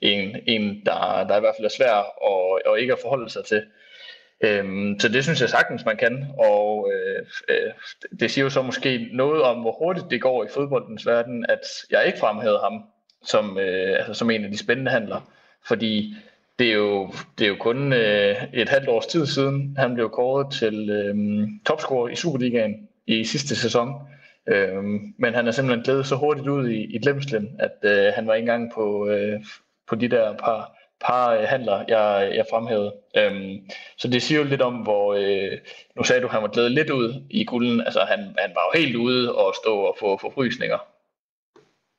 [0.00, 3.44] en, en der, der i hvert fald er svær og, og ikke at forholde sig
[3.44, 3.62] til.
[4.40, 7.72] Øhm, så det synes jeg sagtens, man kan, og øh, øh,
[8.20, 11.60] det siger jo så måske noget om, hvor hurtigt det går i fodboldens verden, at
[11.90, 12.82] jeg ikke fremhævede ham
[13.24, 15.30] som, øh, altså som en af de spændende handler,
[15.68, 16.14] fordi
[16.58, 20.10] det er jo, det er jo kun øh, et halvt års tid siden, han blev
[20.10, 23.94] kåret til øh, topscorer i Superligaen i sidste sæson.
[24.48, 28.26] Øhm, men han er simpelthen glædet så hurtigt ud i, i glemslen, at øh, han
[28.26, 29.40] var ikke engang på, øh,
[29.88, 32.92] på de der par par øh, handler, jeg, jeg fremhævede.
[33.16, 35.58] Øhm, så det siger jo lidt om, hvor, øh,
[35.96, 38.62] nu sagde du, at han var glædet lidt ud i gulden, altså han, han var
[38.68, 40.78] jo helt ude og stå og få, forfrysninger.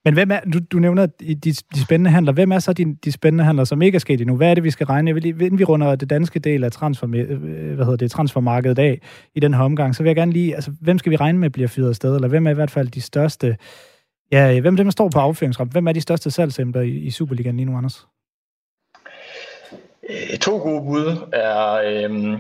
[0.05, 2.31] Men hvem er, du, du nævner de, de spændende handler.
[2.31, 4.35] Hvem er så de, de spændende handler, som ikke er sket endnu?
[4.35, 5.13] Hvad er det, vi skal regne?
[5.13, 9.01] Vil, inden vi runder det danske del af transfer, øh, hvad hedder det, transfermarkedet af
[9.35, 11.49] i den her omgang, så vil jeg gerne lige, altså, hvem skal vi regne med
[11.49, 12.15] bliver fyret sted?
[12.15, 13.57] Eller hvem er i hvert fald de største,
[14.31, 15.71] ja, hvem dem står på affyringsrampen?
[15.71, 18.07] Hvem er de største salgsemter i, i Superligaen lige nu, Anders?
[20.09, 22.39] Øh, to gode bud er øh,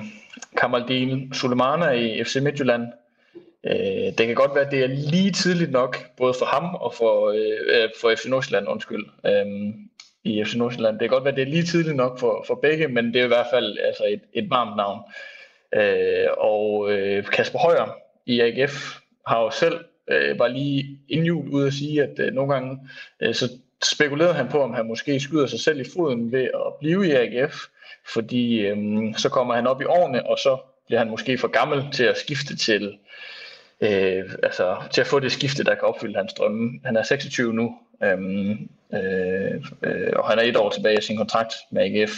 [0.57, 2.83] Kamaldin Sulemana i FC Midtjylland.
[3.63, 6.93] Øh, det kan godt være, at det er lige tidligt nok, både for ham og
[6.93, 9.45] for, øh, øh for FC Nordsjælland, undskyld, øh,
[10.23, 10.99] i FC Nordsjælland.
[10.99, 13.21] Det kan godt være, at det er lige tidligt nok for, for begge, men det
[13.21, 14.99] er i hvert fald altså et, et varmt navn.
[15.75, 21.49] Øh, og øh, Kasper Højer i AGF har jo selv øh, var lige inden jul
[21.49, 22.79] ude at sige, at øh, nogle gange
[23.19, 23.49] øh, så
[23.83, 27.11] spekulerede han på, om han måske skyder sig selv i foden ved at blive i
[27.11, 27.55] AGF,
[28.13, 31.91] fordi øhm, så kommer han op i årene, og så bliver han måske for gammel
[31.91, 32.97] til at skifte til,
[33.81, 36.79] øh, altså til at få det skifte, der kan opfylde hans drømme.
[36.85, 41.17] Han er 26 nu, øhm, øh, øh, og han er et år tilbage i sin
[41.17, 42.11] kontrakt med AGF.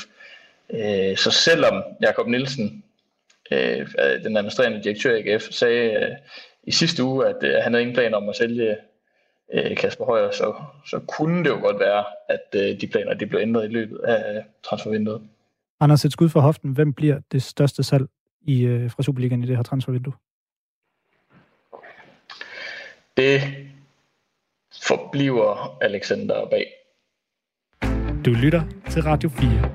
[0.69, 2.83] Øh, så selvom Jakob Nielsen,
[3.51, 3.87] øh,
[4.23, 6.15] den administrerende direktør i AGF, sagde øh,
[6.63, 8.77] i sidste uge, at øh, han havde ingen planer om at sælge
[9.53, 10.53] øh, Kasper Højer, så,
[10.85, 13.97] så kunne det jo godt være, at øh, de planer de blev ændret i løbet
[13.97, 15.21] af transfervinduet.
[15.79, 16.71] Anders, et skud for hoften.
[16.71, 18.05] Hvem bliver det største salg
[18.41, 20.13] i, øh, fra Superligaen i det her transfervindue?
[23.17, 23.41] Det
[24.87, 26.65] forbliver Alexander Bag.
[28.25, 29.71] Du lytter til Radio 4.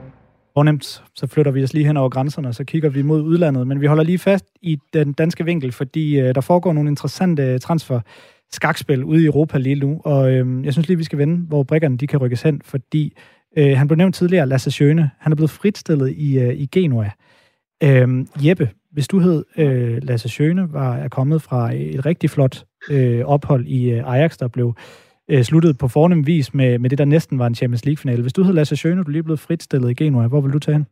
[0.55, 3.67] Fornemt, så flytter vi os lige hen over grænserne, og så kigger vi mod udlandet.
[3.67, 7.59] Men vi holder lige fast i den danske vinkel, fordi øh, der foregår nogle interessante
[7.59, 8.01] transfer
[8.53, 11.63] skakspil ude i Europa lige nu, og øh, jeg synes lige, vi skal vende, hvor
[11.63, 13.17] brikkerne de kan rykkes hen, fordi
[13.57, 17.11] øh, han blev nævnt tidligere, Lasse Sjøne, han er blevet fritstillet i, øh, i Genua.
[17.83, 22.65] Øh, Jeppe, hvis du hed øh, Lasse Sjøne, var er kommet fra et rigtig flot
[22.91, 24.75] øh, ophold i øh, Ajax, der blev
[25.31, 28.23] øh, sluttet på fornem vis med, med det, der næsten var en Champions League-finale.
[28.23, 30.75] Hvis du hed Lasse Schøne, du lige blevet fritstillet i Genua, hvor vil du tage
[30.75, 30.87] hen?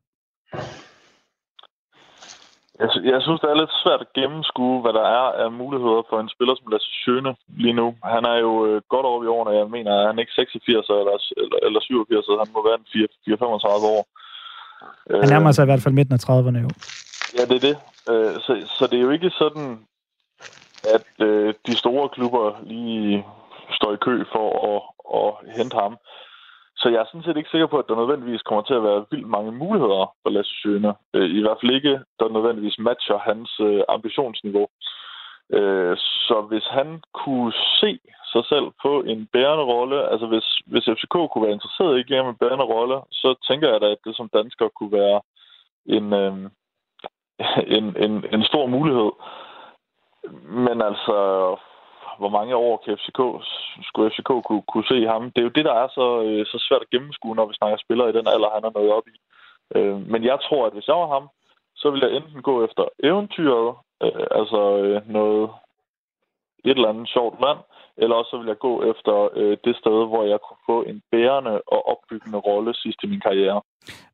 [2.82, 6.16] Jeg, jeg synes, det er lidt svært at gennemskue, hvad der er af muligheder for
[6.20, 7.86] en spiller som Lasse Schøne lige nu.
[8.14, 9.60] Han er jo øh, godt over i årene.
[9.62, 12.78] Jeg mener, at han er ikke 86 eller, eller, eller 87, så han må være
[12.80, 14.02] en 4-35 år.
[15.20, 16.70] Han nærmer sig i hvert fald midten af 30'erne jo.
[17.36, 17.76] Ja, det er det.
[18.10, 19.66] Øh, så, så det er jo ikke sådan,
[20.96, 23.26] at øh, de store klubber lige
[23.76, 24.80] står i kø for at,
[25.18, 25.96] at hente ham.
[26.82, 29.04] Så jeg er sådan set ikke sikker på, at der nødvendigvis kommer til at være
[29.10, 30.94] vildt mange muligheder for Lasse Sjøne.
[31.14, 34.66] Øh, I hvert fald ikke, der nødvendigvis matcher hans øh, ambitionsniveau.
[35.56, 37.98] Øh, så hvis han kunne se
[38.32, 42.26] sig selv på en bærende rolle, altså hvis, hvis FCK kunne være interesseret i at
[42.28, 45.20] en bærende rolle, så tænker jeg da, at det som dansker kunne være
[45.86, 46.36] en, øh,
[47.76, 49.10] en, en, en stor mulighed.
[50.66, 51.16] Men altså,
[52.22, 53.20] hvor mange år kan FCK,
[53.88, 55.22] skulle FCK kunne, kunne se ham.
[55.32, 57.78] Det er jo det, der er så, øh, så svært at gennemskue, når vi snakker
[57.84, 59.16] spillere i den alder, han er nået op i.
[59.76, 61.26] Øh, men jeg tror, at hvis jeg var ham,
[61.80, 63.68] så ville jeg enten gå efter eventyret,
[64.04, 65.44] øh, altså øh, noget
[66.64, 67.58] et eller andet sjovt land,
[67.96, 71.02] eller også så vil jeg gå efter øh, det sted, hvor jeg kunne få en
[71.12, 73.60] bærende og opbyggende rolle sidst i min karriere.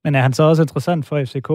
[0.04, 1.50] Men er han så også interessant for FCK?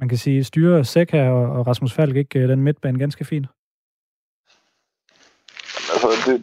[0.00, 3.46] Man kan sige, styrer Seca og Rasmus Falk ikke øh, den midtbane ganske fint?
[6.26, 6.36] Det,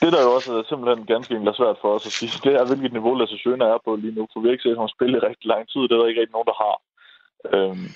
[0.00, 2.66] det der jo også er simpelthen ganske enkelt svært for os at sige, det er,
[2.66, 5.16] hvilket niveau Lasse Schøne er på lige nu, for vi har ikke set ham spille
[5.16, 5.80] i rigtig lang tid.
[5.82, 6.76] Det er der ikke rigtig nogen, der har.
[7.54, 7.88] Øhm,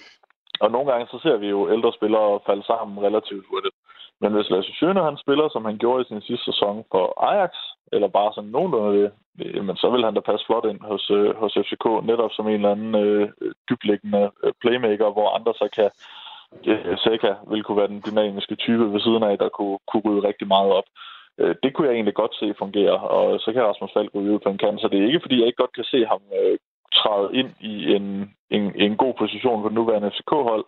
[0.65, 3.77] og nogle gange så ser vi jo ældre spillere falde sammen relativt hurtigt.
[4.21, 7.53] Men hvis Lasse Schøne han spiller, som han gjorde i sin sidste sæson for Ajax,
[7.93, 9.11] eller bare sådan nogenlunde det,
[9.57, 12.55] jamen, så vil han da passe flot ind hos, øh, hos FCK, netop som en
[12.55, 13.29] eller anden øh,
[13.71, 15.91] dybliggende øh, playmaker, hvor andre så kan
[16.71, 20.29] øh, Seca vil kunne være den dynamiske type ved siden af, der kunne, kunne rydde
[20.29, 20.89] rigtig meget op.
[21.41, 24.39] Øh, det kunne jeg egentlig godt se fungere, og så kan Rasmus Falk gå ud
[24.39, 26.59] på en kant, så det er ikke, fordi jeg ikke godt kan se ham øh,
[26.99, 28.07] træde ind i en,
[28.51, 30.65] en, en god position på det nuværende FCK-hold.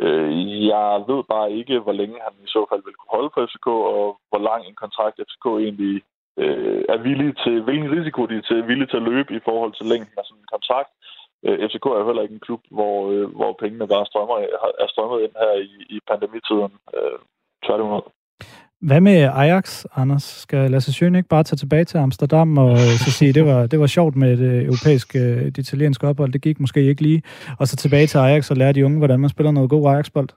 [0.00, 3.46] Øh, jeg ved bare ikke, hvor længe han i så fald vil kunne holde på
[3.46, 6.02] FCK, og hvor lang en kontrakt FCK egentlig
[6.42, 9.72] øh, er villig til, hvilken risiko de er til, villige til at løbe i forhold
[9.74, 10.90] til længden af sådan en kontrakt.
[11.44, 14.36] Øh, FCK er jo heller ikke en klub, hvor, øh, hvor pengene bare strømmer,
[14.82, 16.72] er strømmet ind her i, i pandemitiden.
[16.96, 17.18] Øh,
[17.66, 18.02] tværtimod.
[18.80, 20.22] Hvad med Ajax, Anders?
[20.22, 23.66] Skal Lasse Sjøen ikke bare tage tilbage til Amsterdam og øh, så sige, det var,
[23.66, 27.02] det var sjovt med det øh, europæiske, det øh, italienske ophold, det gik måske ikke
[27.02, 27.22] lige,
[27.58, 30.28] og så tilbage til Ajax og lære de unge, hvordan man spiller noget god Ajax-bold?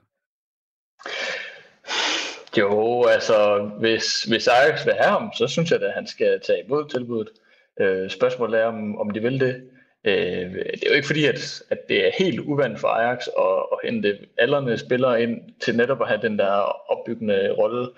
[2.58, 6.58] Jo, altså, hvis, hvis Ajax vil have ham, så synes jeg, at han skal tage
[6.66, 7.32] imod tilbuddet.
[7.80, 9.62] Øh, spørgsmålet er, om, om de vil det.
[10.04, 13.62] Øh, det er jo ikke fordi, at, at det er helt uvandt for Ajax at,
[13.72, 16.52] at hente aldrende spillere ind til netop at have den der
[16.92, 17.88] opbyggende rolle.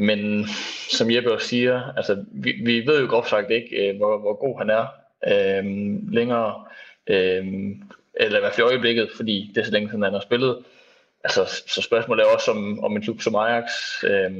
[0.00, 0.46] Men
[0.90, 4.34] som Jeppe også siger, altså, vi, vi ved jo groft sagt ikke, øh, hvor, hvor
[4.34, 4.86] god han er
[5.30, 5.64] øh,
[6.12, 6.54] længere,
[7.06, 7.46] øh,
[8.20, 10.58] eller i hvert fald i øjeblikket, fordi det er så længe siden han har spillet.
[11.24, 13.64] Altså, så spørgsmålet er også, om, om en klub som Ajax
[14.04, 14.30] øh,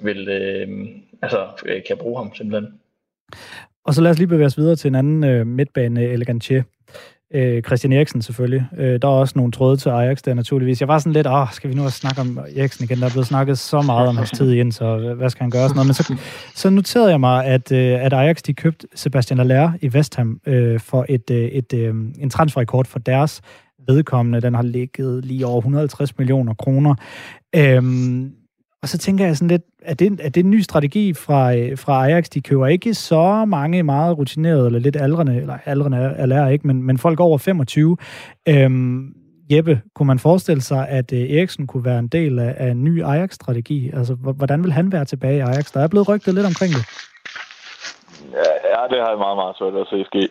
[0.00, 0.68] vil, øh,
[1.22, 2.80] altså, øh, kan bruge ham simpelthen.
[3.84, 6.62] Og så lad os lige bevæge os videre til en anden øh, midtbane elegantier.
[7.34, 8.66] Øh, Christian Eriksen selvfølgelig.
[8.78, 10.80] Øh, der er også nogle tråde til Ajax der naturligvis.
[10.80, 12.98] Jeg var sådan lidt, åh, skal vi nu også snakke om Eriksen igen?
[12.98, 15.68] Der er blevet snakket så meget om hans tid ind, så hvad skal han gøre?
[15.68, 15.86] Sådan noget.
[15.86, 16.16] Men så,
[16.54, 20.40] så noterede jeg mig, at, øh, at Ajax de købte Sebastian Allaire i West Ham
[20.46, 23.40] øh, for et, øh, et, øh, en transferrekord for deres
[23.88, 24.40] vedkommende.
[24.40, 26.94] Den har ligget lige over 150 millioner kroner.
[27.56, 28.32] Øhm,
[28.82, 31.78] og så tænker jeg sådan lidt, er det, er det en ny strategi fra, øh,
[31.78, 32.24] fra Ajax?
[32.24, 36.66] De køber ikke så mange meget rutinerede, eller lidt aldrende, eller aldrende er lærer ikke,
[36.66, 37.96] men, men folk over 25.
[38.48, 39.14] Øhm,
[39.50, 42.84] Jeppe, kunne man forestille sig, at øh, Eriksen kunne være en del af, af en
[42.84, 43.90] ny Ajax-strategi?
[43.94, 45.72] Altså, hvordan vil han være tilbage i Ajax?
[45.72, 46.84] Der er blevet rygtet lidt omkring det.
[48.32, 50.22] Ja, ja det har jeg meget, meget svært at se ske.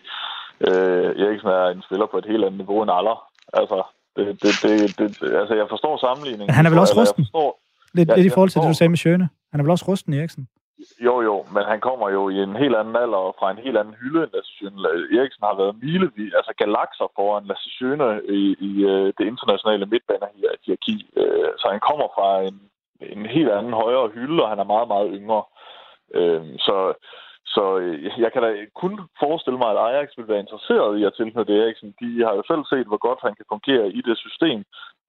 [0.68, 3.18] Øh, Eriksen er en spiller på et helt andet niveau end Aller.
[3.54, 3.78] Altså,
[4.16, 5.08] det, det, det, det,
[5.42, 6.48] altså jeg forstår sammenligningen.
[6.50, 7.22] Men han er vel også rusten?
[7.22, 7.50] Jeg forstår,
[7.98, 9.28] Lidt, ja, lidt i forhold til det, du sagde med Sjøne.
[9.52, 10.48] Han er vel også rusten, Eriksen?
[11.08, 13.78] Jo, jo, men han kommer jo i en helt anden alder og fra en helt
[13.78, 14.80] anden hylde end Lasse Sjøne.
[15.18, 18.10] Eriksen har været milevis, altså galakser foran Lasse Sjøne
[18.42, 20.96] i, i uh, det internationale midtbanerhierarki.
[21.22, 22.58] Uh, så han kommer fra en,
[23.16, 25.44] en helt anden højere hylde, og han er meget, meget yngre.
[26.18, 26.78] Uh, så
[27.56, 28.50] så øh, jeg kan da
[28.82, 31.90] kun forestille mig, at Ajax vil være interesseret i at tilknytte Eriksen.
[32.02, 34.60] De har jo selv set, hvor godt han kan fungere i det system.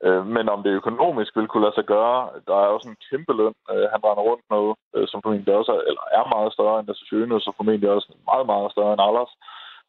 [0.05, 3.33] Øh, men om det økonomisk vil kunne lade sig gøre, der er også en kæmpe
[3.41, 6.79] løn, øh, han render rundt med, øh, som formentlig også er, eller er meget større
[6.79, 9.33] end Lasse Sjøne, så formentlig også meget, meget større end Allers.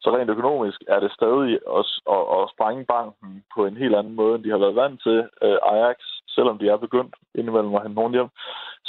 [0.02, 4.14] Så rent økonomisk er det stadig at, at, at sprænge banken på en helt anden
[4.20, 5.98] måde, end de har været vant til øh, Ajax,
[6.36, 8.30] selvom de er begyndt indimellem at hente nogen hjem.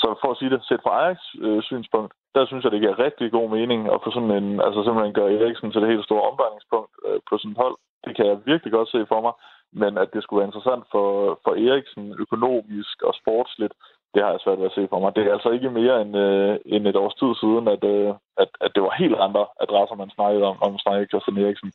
[0.01, 3.03] Så for at sige det, set fra Ajax øh, synspunkt, der synes jeg, det giver
[3.05, 6.27] rigtig god mening at få sådan en, altså simpelthen gøre Eriksen til det helt store
[6.29, 7.75] omdrejningspunkt øh, på sådan et hold.
[8.05, 9.34] Det kan jeg virkelig godt se for mig.
[9.73, 13.73] Men at det skulle være interessant for, for Eriksen økonomisk og sportsligt,
[14.13, 15.15] det har jeg svært ved at se for mig.
[15.15, 18.10] Det er altså ikke mere end, øh, end et års tid siden, at, øh,
[18.43, 21.71] at, at det var helt andre adresser, man snakkede om, om snakkede Christian Eriksen.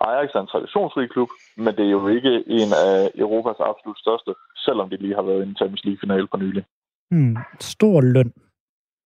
[0.00, 4.32] Ajax er en traditionsrig klub, men det er jo ikke en af Europas absolut største,
[4.66, 6.64] selvom de lige har været i en Champions League-finale for nylig.
[7.10, 7.36] Hmm.
[7.60, 8.32] Stor løn.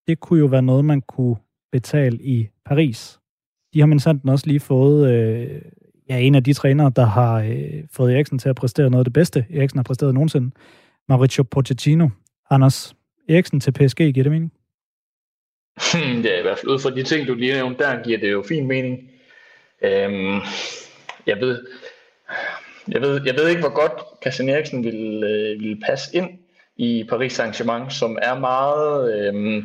[0.09, 1.37] Det kunne jo være noget, man kunne
[1.73, 3.21] betale i Paris.
[3.75, 5.63] De har minsandt også lige fået øh,
[6.11, 9.05] ja, en af de trænere, der har øh, fået Eriksen til at præstere noget af
[9.05, 10.51] det bedste, Eriksen har præsteret nogensinde.
[11.09, 12.09] Mauricio Pochettino.
[12.51, 12.95] Anders,
[13.29, 14.53] Eriksen til PSG, giver det mening?
[15.93, 18.33] Hmm, ja, i hvert fald ud fra de ting, du lige nævnte, der giver det
[18.33, 18.99] jo fin mening.
[19.83, 20.41] Øhm,
[21.27, 21.67] jeg ved,
[22.89, 23.93] jeg ved, jeg ved ikke, hvor godt
[24.23, 26.31] Christian Eriksen ville, øh, ville passe ind
[26.77, 29.65] i Paris Saint-Germain, som er meget, øh,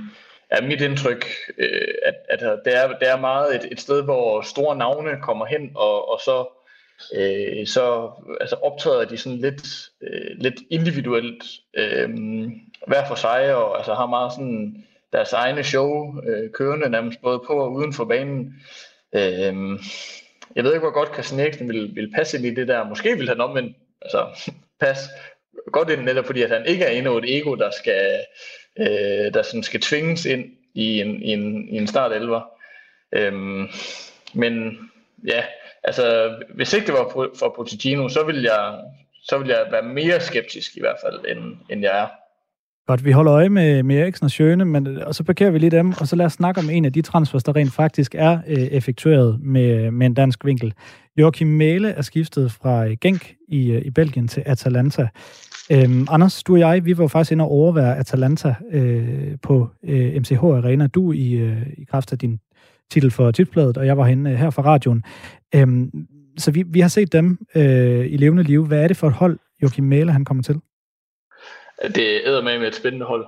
[0.49, 1.25] er mit indtryk,
[1.57, 5.45] øh, at, at det, er, det er meget et, et sted, hvor store navne kommer
[5.45, 6.45] hen, og, og så,
[7.15, 12.09] øh, så altså optræder de sådan lidt, øh, lidt individuelt, øh,
[12.87, 17.39] hver for sig, og altså har meget sådan deres egne show øh, kørende, nærmest både
[17.47, 18.55] på og uden for banen.
[19.15, 19.79] Øh,
[20.55, 22.89] jeg ved ikke, hvor godt Christian Eriksen vil, vil passe ind i det der.
[22.89, 24.51] Måske vil han omvendt altså,
[24.83, 25.09] passe
[25.71, 28.19] godt ind netop, fordi at han ikke er endnu et ego, der skal,
[28.79, 32.41] øh, der sådan skal tvinges ind i en, i en, i en start 11.
[33.15, 33.67] Øhm,
[34.33, 34.77] men
[35.27, 35.43] ja,
[35.83, 38.79] altså hvis ikke det var for Pochettino, så ville jeg,
[39.23, 42.07] så ville jeg være mere skeptisk i hvert fald, end, end jeg er.
[42.87, 45.71] Godt, vi holder øje med, med Eriksen og Sjøne, men, og så parkerer vi lige
[45.71, 48.39] dem, og så lad os snakke om en af de transfers, der rent faktisk er
[48.47, 50.73] øh, effektueret med, med en dansk vinkel.
[51.17, 55.07] Joachim Mæle er skiftet fra øh, Genk i, øh, i Belgien til Atalanta.
[55.71, 60.15] Øhm, Anders, du og jeg, vi var faktisk inde og overvære Atalanta øh, på øh,
[60.15, 60.87] MCH Arena.
[60.87, 62.39] Du i, øh, i kraft af din
[62.91, 65.03] titel for tipsbladet, og jeg var henne øh, her fra radioen.
[65.55, 65.91] Øhm,
[66.37, 68.65] så vi, vi har set dem øh, i levende liv.
[68.65, 70.55] Hvad er det for et hold, Joachim Mæle, han kommer til?
[71.95, 73.25] Det er med med et spændende hold.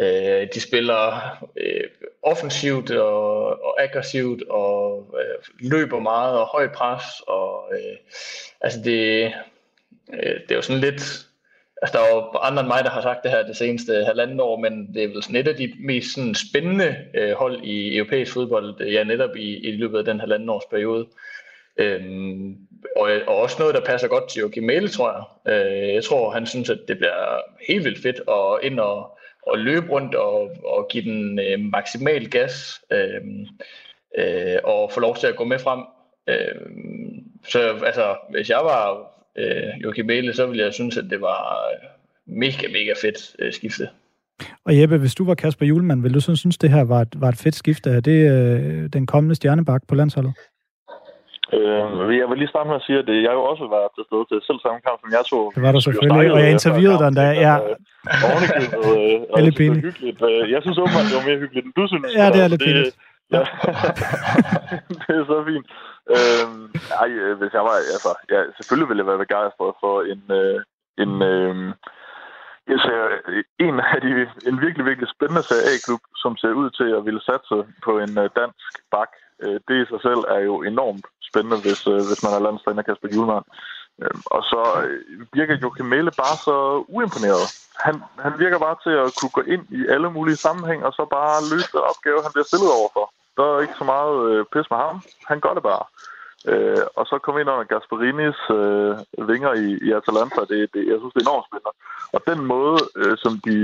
[0.00, 1.20] Øh, de spiller
[1.56, 1.84] øh,
[2.22, 7.04] offensivt og, og aggressivt og øh, løber meget og højt pres.
[7.26, 7.96] Og, øh,
[8.60, 9.32] altså det,
[10.12, 11.26] øh, det er jo sådan lidt
[11.82, 14.40] Altså, der er jo andre end mig, der har sagt det her det seneste halvanden
[14.40, 17.96] år, men det er vel sådan et af de mest sådan, spændende øh, hold i
[17.96, 21.06] europæisk fodbold, øh, ja, netop i, i løbet af den halvanden års periode.
[21.76, 22.56] Øhm,
[22.96, 25.54] og, og også noget, der passer godt til Joachim Mæle, tror jeg.
[25.54, 29.58] Øh, jeg tror, han synes, at det bliver helt vildt fedt at ind og, og
[29.58, 33.20] løbe rundt og, og give den øh, maksimal gas øh,
[34.18, 35.80] øh, og få lov til at gå med frem.
[36.26, 36.54] Øh,
[37.48, 41.40] så altså, hvis jeg var øh, Joachim Mæle, så ville jeg synes, at det var
[42.26, 43.88] mega, mega fedt øh, skifte.
[44.64, 47.20] Og Jeppe, hvis du var Kasper Julemand, ville du så synes, det her var et,
[47.20, 47.90] var et fedt skifte?
[47.90, 50.32] Er det øh, den kommende stjernebak på landsholdet?
[51.56, 54.24] Øh, jeg vil lige starte med at sige, at jeg jo også var til stede
[54.30, 55.44] til selv samme kamp, som jeg tog.
[55.54, 57.26] Det var der selvfølgelig, og jeg interviewede dig endda.
[57.46, 57.54] Ja.
[58.26, 60.20] Ovenikøbet, øh, og det er hyggeligt.
[60.30, 62.04] Øh, jeg synes åbenbart, det var mere hyggeligt, end du synes.
[62.20, 62.96] Ja, det er lidt pinligt.
[63.34, 63.42] Ja.
[65.02, 65.66] det er så fint.
[66.14, 66.64] Øhm,
[67.02, 70.58] ej, øh, hvis jeg var, altså, ja, selvfølgelig ville jeg være begejstret for en, øh,
[71.02, 71.54] en, øh,
[72.72, 73.00] jeg ser
[73.66, 74.10] en af de,
[74.48, 78.12] en virkelig, virkelig spændende Serie A-klub, som ser ud til at ville satse på en
[78.22, 79.10] øh, dansk bak.
[79.42, 82.82] Øh, det i sig selv er jo enormt spændende, hvis, øh, hvis man er landstræner
[82.82, 83.46] Kasper Julemand.
[84.02, 87.44] Øhm, og så øh, virker Joachim Mæle bare så uimponeret.
[87.84, 91.04] Han, han virker bare til at kunne gå ind i alle mulige sammenhæng, og så
[91.18, 93.06] bare løse den opgave, han bliver stillet overfor.
[93.36, 95.02] Der er ikke så meget øh, pis med ham.
[95.30, 95.84] Han gør det bare.
[96.50, 98.92] Øh, og så kom ind under Gasparinis øh,
[99.30, 100.40] vinger i, i Atalanta.
[100.52, 101.74] Det, det, jeg synes, det er enormt spændende.
[102.16, 103.56] Og den måde, øh, som de...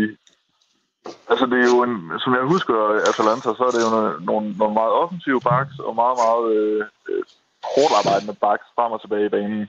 [1.30, 2.76] Altså, det er jo en, som jeg husker
[3.10, 3.90] Atalanta, så er det jo
[4.30, 7.22] nogle, nogle meget offensive backs og meget, meget øh, øh
[7.74, 9.68] hårdt arbejdende backs frem og tilbage i banen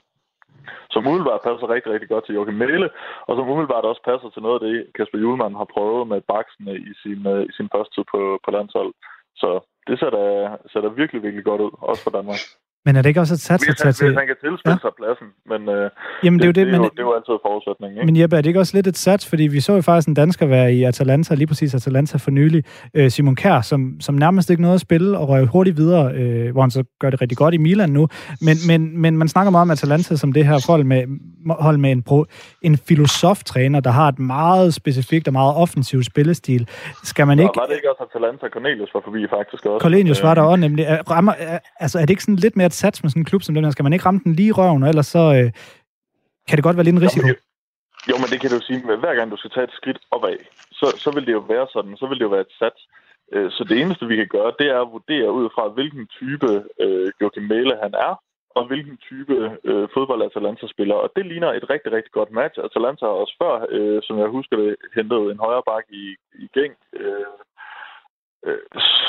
[0.94, 2.90] som umiddelbart passer rigtig, rigtig godt til Joachim Mæle,
[3.28, 6.74] og som umiddelbart også passer til noget af det, Kasper Julemand har prøvet med baksene
[6.90, 8.92] i sin, øh, i sin første tid på, på landshold.
[9.42, 9.50] Så
[9.88, 10.24] det ser da,
[10.72, 12.42] ser da virkelig, virkelig godt ud, også for Danmark.
[12.86, 14.08] Men er det ikke også et sats at tage til...
[14.08, 14.86] Hvis han kan tilspille ja.
[14.86, 15.90] sig pladsen, men øh,
[16.24, 17.92] Jamen, det, det, det, det, er jo, det er jo altid forudsætning.
[17.94, 18.06] Ikke?
[18.06, 19.30] Men Jeppe, er det ikke også lidt et sats?
[19.30, 22.64] Fordi vi så jo faktisk en dansker være i Atalanta, lige præcis Atalanta for nylig,
[22.94, 26.52] øh, Simon Kær, som, som nærmest ikke nåede at spille og røg hurtigt videre, øh,
[26.52, 28.08] hvor han så gør det rigtig godt i Milan nu.
[28.42, 31.04] Men, men, men man snakker meget om Atalanta som det her hold med,
[31.60, 32.26] hold med en, pro,
[32.62, 36.68] en filosoftræner, der har et meget specifikt og meget offensivt spillestil.
[37.04, 37.52] Skal man ikke...
[37.56, 39.82] Ja, var det ikke også Atalanta Cornelius var forbi faktisk også?
[39.82, 40.84] Cornelius var der også nemlig.
[41.12, 41.34] Rammer,
[41.80, 43.64] altså, er det ikke sådan lidt mere et sats med sådan en klub som den
[43.64, 43.72] her?
[43.72, 45.50] Skal man ikke ramme den lige i røven, og ellers så øh,
[46.48, 47.28] kan det godt være lidt en risiko?
[47.28, 47.36] Jo,
[48.10, 50.38] jo, men det kan du sige, at hver gang du skal tage et skridt opad,
[50.80, 52.80] så, så vil det jo være sådan, så vil det jo være et sats.
[53.34, 56.50] Øh, så det eneste, vi kan gøre, det er at vurdere ud fra, hvilken type
[56.84, 58.14] øh, Joachim Mæle han er,
[58.58, 59.36] og hvilken type
[59.70, 60.96] øh, fodbold Atalanta spiller.
[61.04, 62.58] Og det ligner et rigtig, rigtig godt match.
[62.68, 66.06] Atalanta har også før, øh, som jeg husker det, hentet en højre bak i,
[66.44, 66.74] i gæng.
[67.02, 67.34] Øh,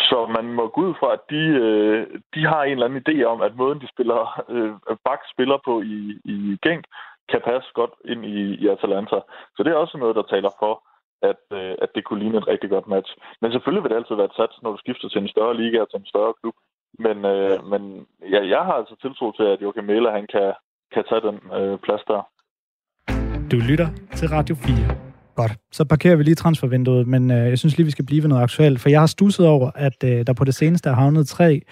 [0.09, 2.01] så man må gå ud fra, at de, øh,
[2.35, 5.83] de har en eller anden idé om, at måden, de spiller øh, bak spiller på
[5.83, 6.85] i, i Genk,
[7.31, 9.18] kan passe godt ind i, i Atalanta.
[9.57, 10.75] Så det er også noget, der taler for,
[11.31, 11.42] at,
[11.85, 13.11] at det kunne ligne et rigtig godt match.
[13.40, 15.81] Men selvfølgelig vil det altid være et sats, når du skifter til en større liga
[15.81, 16.54] og til en større klub.
[16.98, 20.52] Men, øh, men ja, jeg har altså tiltro til, at Joachim Mæler, han kan,
[20.94, 22.23] kan tage den øh, plads der.
[23.52, 23.88] Du lytter
[24.19, 25.13] til Radio 4.
[25.35, 28.29] Godt, så parkerer vi lige transfervinduet, men øh, jeg synes lige, vi skal blive ved
[28.29, 31.29] noget aktuelt, for jeg har stusset over, at øh, der på det seneste er havnet
[31.29, 31.63] tre,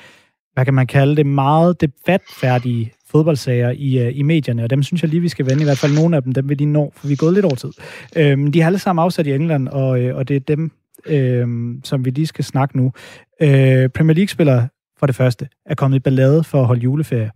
[0.55, 5.03] hvad kan man kalde det, meget debatfærdige fodboldsager i, øh, i medierne, og dem synes
[5.03, 6.93] jeg lige, vi skal vende, i hvert fald nogle af dem, dem vil de nå,
[6.97, 7.73] for vi er gået lidt over tid.
[8.17, 10.73] Øh, de har alle sammen afsat i England, og, øh, og det er dem,
[11.07, 12.93] øh, som vi lige skal snakke nu.
[13.41, 17.31] Øh, Premier League-spillere, for det første, er kommet i ballade for at holde juleferie.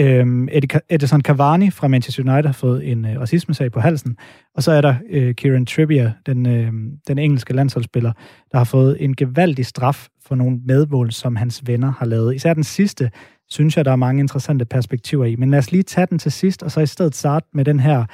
[0.00, 0.48] Øhm,
[0.90, 4.16] Edison Cavani fra Manchester United har fået en øh, racismesag på halsen.
[4.54, 6.72] Og så er der øh, Kieran Trippier, den, øh,
[7.08, 8.12] den engelske landsholdsspiller,
[8.52, 12.34] der har fået en gevaldig straf for nogle medmål, som hans venner har lavet.
[12.34, 13.10] Især den sidste,
[13.48, 15.36] synes jeg, der er mange interessante perspektiver i.
[15.36, 17.80] Men lad os lige tage den til sidst, og så i stedet starte med den
[17.80, 18.04] her,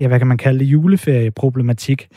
[0.00, 2.08] ja, hvad kan man kalde det, juleferieproblematik.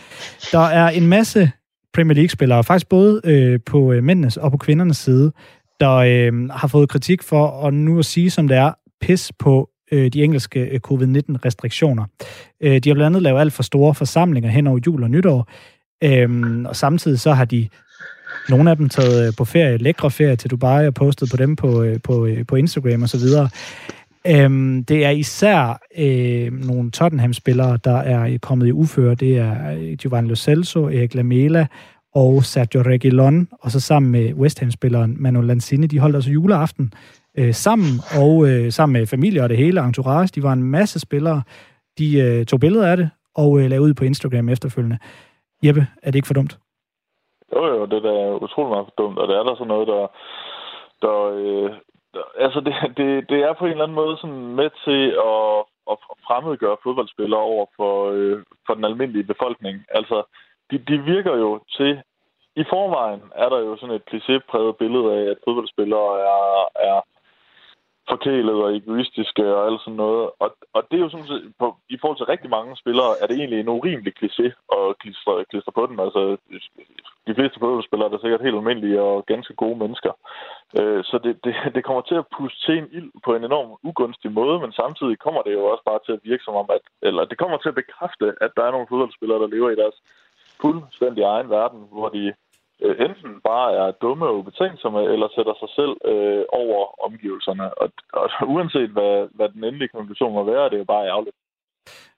[0.51, 1.51] Der er en masse
[1.93, 5.31] Premier League-spillere, faktisk både øh, på øh, mændenes og på kvindernes side,
[5.79, 9.69] der øh, har fået kritik for at nu at sige, som det er, pis på
[9.91, 12.05] øh, de engelske øh, covid-19-restriktioner.
[12.61, 15.49] Øh, de har blandt andet lavet alt for store forsamlinger hen over jul og nytår,
[16.03, 17.69] øh, og samtidig så har de
[18.49, 21.55] nogle af dem taget øh, på ferie, lækre ferie til Dubai og postet på dem
[21.55, 23.49] på, øh, på, på Instagram og så videre.
[24.27, 29.15] Øhm, det er især øh, nogle Tottenham-spillere, der er kommet i uføre.
[29.15, 31.67] Det er Giovanni Lo Celso, Erik Lamela
[32.15, 35.87] og Sergio Reguilon, og så sammen med West Ham-spilleren Manu Lanzini.
[35.87, 36.93] De holdt altså juleaften
[37.37, 40.27] øh, sammen, og øh, sammen med familie og det hele, entourage.
[40.35, 41.43] De var en masse spillere.
[41.97, 44.99] De øh, tog billeder af det og øh, lavede ud på Instagram efterfølgende.
[45.63, 46.57] Jeppe, er det ikke for dumt?
[47.53, 50.03] Jo, jo, det er utrolig meget for dumt, og det er der sådan noget, der,
[51.03, 51.69] der, øh,
[52.13, 55.01] der altså det, det, det er på en eller anden måde sådan med til
[55.31, 55.43] at,
[55.91, 55.95] at
[56.27, 59.75] fremmedgøre fodboldspillere over for, øh, for den almindelige befolkning.
[59.89, 60.17] Altså,
[60.71, 62.01] de, de virker jo til,
[62.55, 66.43] i forvejen er der jo sådan et klichépræget billede af, at fodboldspillere er,
[66.89, 67.01] er
[68.09, 70.29] forkælet og egoistiske og alt sådan noget.
[70.43, 73.35] Og, og det er jo sådan på, i forhold til rigtig mange spillere, er det
[73.37, 74.47] egentlig en urimelig kliché
[74.77, 75.99] at klistre, klistre på den.
[76.05, 76.21] Altså,
[77.27, 80.13] de fleste fodboldspillere er sikkert helt almindelige og ganske gode mennesker.
[80.79, 83.69] Øh, så det, det, det kommer til at puste til en ild på en enorm
[83.89, 86.83] ugunstig måde, men samtidig kommer det jo også bare til at virke som om, at,
[87.07, 89.97] eller det kommer til at bekræfte, at der er nogle fodboldspillere, der lever i deres
[90.61, 92.33] fuldstændig egen verden, hvor de
[92.83, 97.65] øh, enten bare er dumme og ubetænksomme, eller sætter sig selv øh, over omgivelserne.
[97.81, 101.35] Og, og uanset hvad, hvad den endelige konklusion må være, det er jo bare ærgerligt.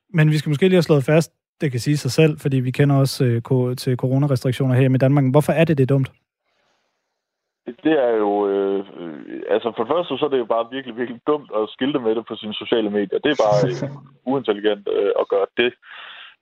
[0.09, 1.32] Men vi skal måske lige have slået fast,
[1.62, 5.26] det kan sige sig selv, fordi vi kender også øh, til coronarestriktioner her i Danmark.
[5.32, 6.12] Hvorfor er det det dumt?
[7.84, 8.32] Det er jo...
[8.49, 8.86] Øh,
[9.49, 12.16] altså for det første, så er det jo bare virkelig, virkelig dumt at skilte med
[12.16, 13.20] det på sine sociale medier.
[13.20, 13.91] Det er bare øh,
[14.32, 15.72] uintelligent øh, at gøre det.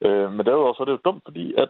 [0.06, 1.70] Øh, men derudover så er det jo dumt, fordi at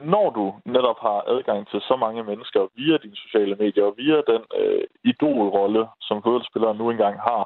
[0.00, 4.16] når du netop har adgang til så mange mennesker via dine sociale medier og via
[4.32, 7.44] den øh, idolrolle, som fodboldspillere nu engang har,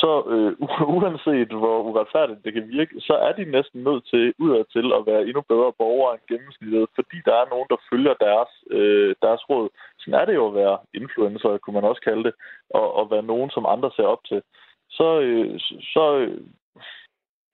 [0.00, 0.52] så øh,
[0.96, 5.26] uanset hvor uretfærdigt det kan virke, så er de næsten nødt til udadtil at være
[5.28, 9.68] endnu bedre borgere end gennemsnittet, fordi der er nogen, der følger deres, øh, deres råd.
[9.98, 12.34] Sådan er det jo at være influencer, kunne man også kalde det,
[12.70, 14.42] og, og være nogen, som andre ser op til.
[14.90, 15.60] Så, øh,
[15.94, 16.40] så øh,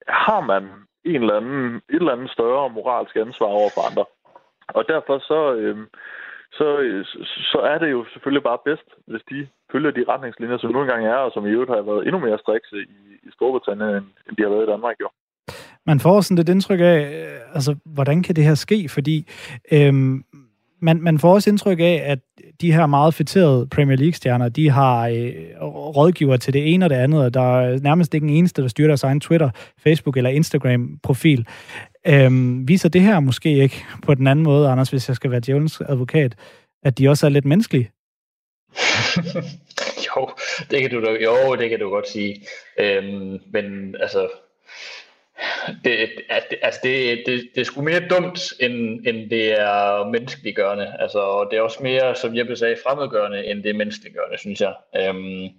[0.07, 0.63] har man
[1.05, 4.05] en eller anden, et eller andet større moralsk ansvar over for andre.
[4.77, 5.77] Og derfor så, øh,
[6.57, 6.65] så,
[7.51, 11.05] så er det jo selvfølgelig bare bedst, hvis de følger de retningslinjer, som nu engang
[11.05, 12.95] er, og som i øvrigt har været endnu mere strikse i,
[13.27, 13.89] i Storbritannien,
[14.27, 15.09] end de har været i Danmark jo.
[15.85, 18.89] Man får sådan lidt indtryk af, øh, altså, hvordan kan det her ske?
[18.89, 19.27] Fordi
[19.71, 20.23] øhm,
[20.83, 22.19] man, man får også indtryk af, at
[22.61, 25.61] de her meget fætterede Premier League-stjerner, de har øh,
[25.97, 28.67] rådgiver til det ene og det andet, og der er nærmest ikke en eneste, der
[28.67, 29.49] styrer deres egen Twitter,
[29.83, 31.47] Facebook eller Instagram-profil.
[32.07, 35.39] Øhm, viser det her måske ikke på den anden måde, Anders, hvis jeg skal være
[35.39, 36.35] djævelens advokat,
[36.83, 37.91] at de også er lidt menneskelige?
[40.07, 40.29] jo,
[40.71, 42.41] det kan du jo, det kan du godt sige.
[42.79, 44.29] Øhm, men altså,
[45.83, 46.09] det,
[46.61, 50.95] altså det, det, det er sgu mere dumt, end, end det er menneskeliggørende.
[50.99, 54.73] Altså, det er også mere, som jeg sagde, fremmedgørende, end det er menneskeliggørende, synes jeg.
[54.95, 55.49] Øhm,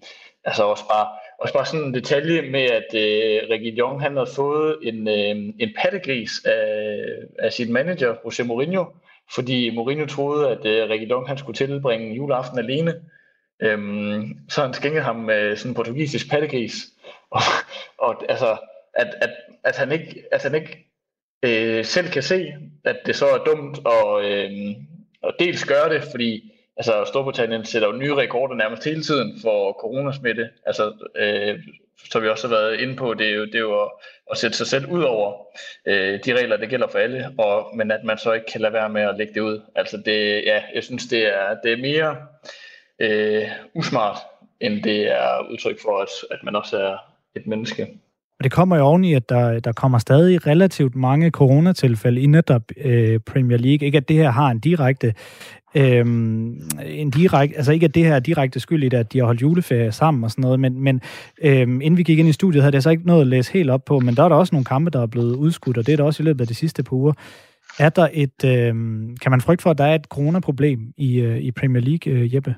[0.44, 1.06] altså også bare,
[1.38, 5.70] også bare sådan en detalje med, at øh, Reguilon, han havde fået en, øh, en
[5.82, 6.96] pattegris af,
[7.38, 8.84] af sin manager, José Mourinho,
[9.34, 12.94] fordi Mourinho troede, at øh, Reguilon, han skulle tilbringe juleaften alene.
[13.62, 16.74] Øhm, så han skænkede ham øh, sådan en portugisisk pattegris.
[17.30, 17.40] Og,
[17.98, 18.56] og altså,
[18.94, 19.30] at, at,
[19.64, 20.86] at han ikke, at han ikke
[21.42, 22.52] øh, selv kan se,
[22.84, 24.50] at det så er dumt at, øh,
[25.22, 29.72] at dels gøre det, fordi altså Storbritannien sætter jo nye rekorder nærmest hele tiden for
[29.72, 30.50] coronasmitte.
[30.66, 31.58] Altså, øh,
[32.10, 33.90] som vi også har været inde på, det er jo, det er jo at,
[34.30, 35.34] at sætte sig selv ud over
[35.86, 38.72] øh, de regler, der gælder for alle, og, men at man så ikke kan lade
[38.72, 39.60] være med at lægge det ud.
[39.74, 42.16] Altså det, ja, jeg synes, det er, det er mere
[42.98, 44.16] øh, usmart,
[44.60, 46.96] end det er udtryk for, at, at man også er
[47.36, 47.88] et menneske.
[48.44, 52.62] Og det kommer jo oveni, at der, der kommer stadig relativt mange coronatilfælde i netop
[52.84, 53.86] øh, Premier League.
[53.86, 55.14] Ikke at det her har en direkte
[55.76, 59.26] Øhm, en direkte, altså ikke at det her er direkte skyld i at de har
[59.26, 61.00] holdt juleferie sammen og sådan noget, men, men
[61.42, 63.70] øhm, inden vi gik ind i studiet, havde jeg så ikke noget at læse helt
[63.70, 65.92] op på, men der er der også nogle kampe, der er blevet udskudt, og det
[65.92, 67.12] er der også i løbet af de sidste par uger.
[67.78, 71.38] Er der et, øhm, kan man frygte for, at der er et coronaproblem i, øh,
[71.38, 72.54] i Premier League, øh, Jeppe?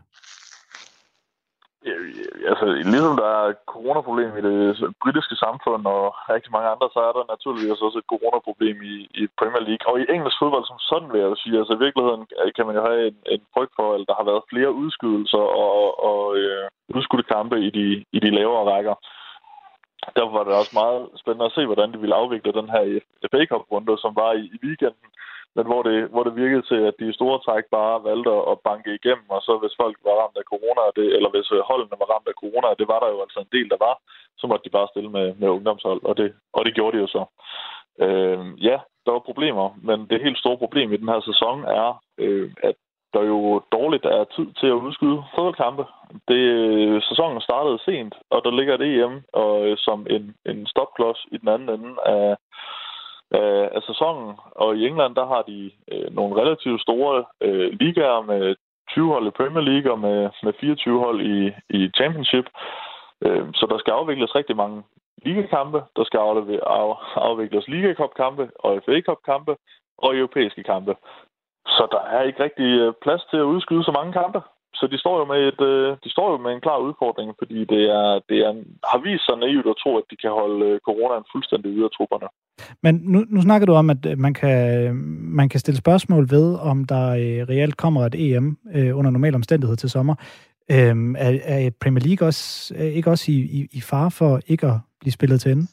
[2.50, 4.58] Altså, ligesom der er coronaproblem i det
[5.02, 6.02] britiske samfund og
[6.34, 9.84] rigtig mange andre, så er der naturligvis også et coronaproblem i, i Premier League.
[9.90, 12.76] Og i engelsk fodbold som sådan vil jeg sige, altså i virkeligheden øh, kan man
[12.78, 15.80] jo have en, en frygt for, at der har været flere udskydelser og,
[16.10, 16.66] og øh,
[16.96, 17.86] udskudte kampe i de,
[18.16, 18.96] i de lavere rækker.
[20.16, 22.82] Derfor var det også meget spændende at se, hvordan de ville afvikle den her
[23.30, 25.08] FA Cup-runde, som var i, i weekenden
[25.56, 28.90] men hvor det, hvor det virkede til, at de store træk bare valgte at banke
[28.98, 32.08] igennem, og så hvis folk var ramt af corona, det, eller hvis øh, holdene var
[32.14, 33.94] ramt af corona, det var der jo altså en del, der var,
[34.40, 37.08] så måtte de bare stille med, med ungdomshold, og det, og det gjorde de jo
[37.16, 37.22] så.
[38.04, 41.88] Øh, ja, der var problemer, men det helt store problem i den her sæson er,
[42.18, 42.76] øh, at
[43.14, 45.84] der jo dårligt er tid til at udskyde fodboldkampe.
[46.28, 50.66] Det, øh, sæsonen startede sent, og der ligger det EM og, øh, som en, en
[50.66, 52.36] stopklods i den anden ende af,
[53.34, 54.36] øh, af sæsonen.
[54.50, 58.56] Og i England, der har de øh, nogle relativt store øh, ligaer med
[58.90, 62.46] 20 hold i Premier League og med, med 24 hold i, i Championship.
[63.24, 64.82] Øh, så der skal afvikles rigtig mange
[65.24, 65.78] ligakampe.
[65.96, 66.20] Der skal
[67.28, 69.56] afvikles ligakopkampe Cup-kampe og FA Cup-kampe
[69.98, 70.96] og europæiske kampe.
[71.66, 74.40] Så der er ikke rigtig øh, plads til at udskyde så mange kampe.
[74.74, 77.64] Så de står jo med et, øh, de står jo med en klar udfordring, fordi
[77.64, 78.52] det er, det er,
[78.90, 81.90] har vist sig naivt at tro, at de kan holde øh, coronaen fuldstændig ude af
[81.96, 82.28] trupperne.
[82.82, 84.94] Men nu, nu snakker du om, at øh, man kan,
[85.40, 89.34] man kan stille spørgsmål ved, om der øh, reelt kommer et EM øh, under normale
[89.34, 90.14] omstændigheder til sommer.
[90.70, 94.66] Øh, er, er Premier League også, er ikke også i, i, i far for ikke
[94.66, 95.66] at blive spillet til ende?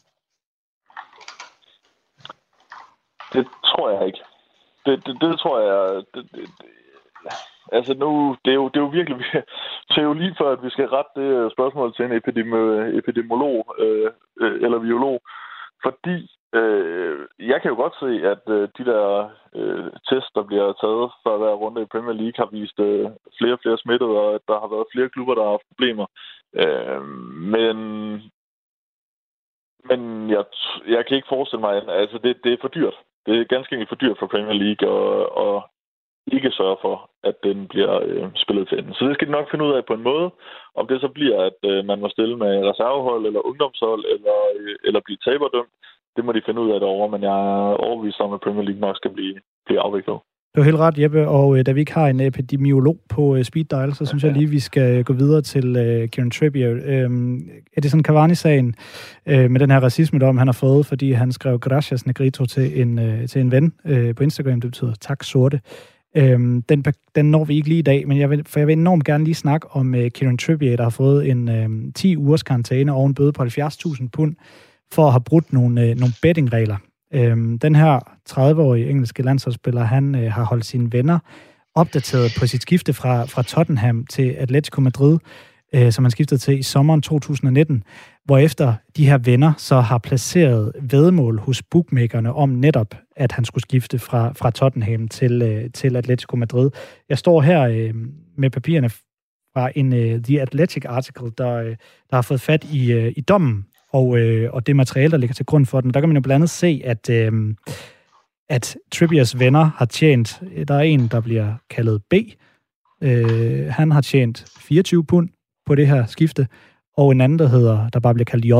[3.34, 4.20] Det tror jeg ikke.
[4.86, 6.04] Det, det, det tror jeg...
[6.14, 6.50] Det, det,
[7.72, 9.18] altså nu, det er jo, det er jo virkelig,
[9.90, 12.58] det er jo lige før, at vi skal rette det øh, spørgsmål til en epidemi,
[12.98, 14.12] epidemiolog øh,
[14.66, 15.22] eller biolog,
[15.84, 16.28] fordi
[16.60, 21.08] Øh, jeg kan jo godt se, at øh, de der øh, tests, der bliver taget
[21.24, 24.42] for hver runde i Premier League, har vist øh, flere og flere smittede, og at
[24.48, 26.06] der har været flere klubber, der har haft problemer.
[26.62, 27.04] Øh,
[27.56, 27.78] men
[29.90, 30.44] men jeg,
[30.88, 32.98] jeg kan ikke forestille mig, altså det, det er for dyrt.
[33.26, 35.64] Det er ganske enkelt for dyrt for Premier League at, at
[36.28, 38.94] ikke sørge for, at den bliver øh, spillet til enden.
[38.94, 40.28] Så det skal de nok finde ud af på en måde.
[40.80, 44.76] Om det så bliver, at øh, man må stille med reservehold eller ungdomshold, eller, øh,
[44.88, 45.74] eller blive taberdømt,
[46.16, 48.82] det må de finde ud af derovre, men jeg er overbevist om, at Premier League
[48.82, 50.20] nok skal blive, blive afviklet.
[50.56, 53.44] Du har helt ret, Jeppe, og øh, da vi ikke har en epidemiolog på øh,
[53.44, 54.28] speed dial, så synes ja.
[54.28, 56.72] jeg lige, vi skal gå videre til øh, Kieran Trippier.
[56.72, 57.10] Øh,
[57.78, 58.76] er det sådan Cavani-sagen
[59.26, 63.00] øh, med den her racisme, han har fået, fordi han skrev Gracias Negrito til en,
[63.00, 65.60] øh, til en ven øh, på Instagram, det betyder tak sorte.
[66.18, 66.86] Øh, den,
[67.16, 69.24] den når vi ikke lige i dag, men jeg vil, for jeg vil enormt gerne
[69.24, 73.06] lige snakke om øh, Kieran Trippier, der har fået en øh, 10 ugers karantæne og
[73.06, 74.36] en bøde på 70.000 pund
[74.92, 76.78] for at have brudt nogle, øh, nogle bettingregler.
[77.14, 78.00] Øhm, den her
[78.30, 81.20] 30-årige engelske landsholdsspiller, han øh, har holdt sine venner
[81.76, 85.18] opdateret på sit skifte fra, fra Tottenham til Atletico Madrid,
[85.76, 87.84] øh, som han skiftede til i sommeren 2019,
[88.26, 93.46] hvor efter de her venner så har placeret vedmål hos bookmakerne om netop, at han
[93.46, 96.70] skulle skifte fra, fra Tottenham til, øh, til Atletico Madrid.
[97.10, 97.94] Jeg står her øh,
[98.38, 98.90] med papirerne
[99.54, 101.76] fra en øh, The Athletic article, der, øh,
[102.10, 105.34] der har fået fat i, øh, i dommen og, øh, og det materiale, der ligger
[105.34, 105.94] til grund for den.
[105.94, 107.56] Der kan man jo blandt andet se, at, øh,
[108.50, 112.14] at Trippiers venner har tjent, øh, der er en, der bliver kaldet B,
[113.02, 115.30] øh, han har tjent 24 pund
[115.66, 116.48] på det her skifte,
[116.98, 118.54] og en anden, der hedder, der bare bliver kaldt J,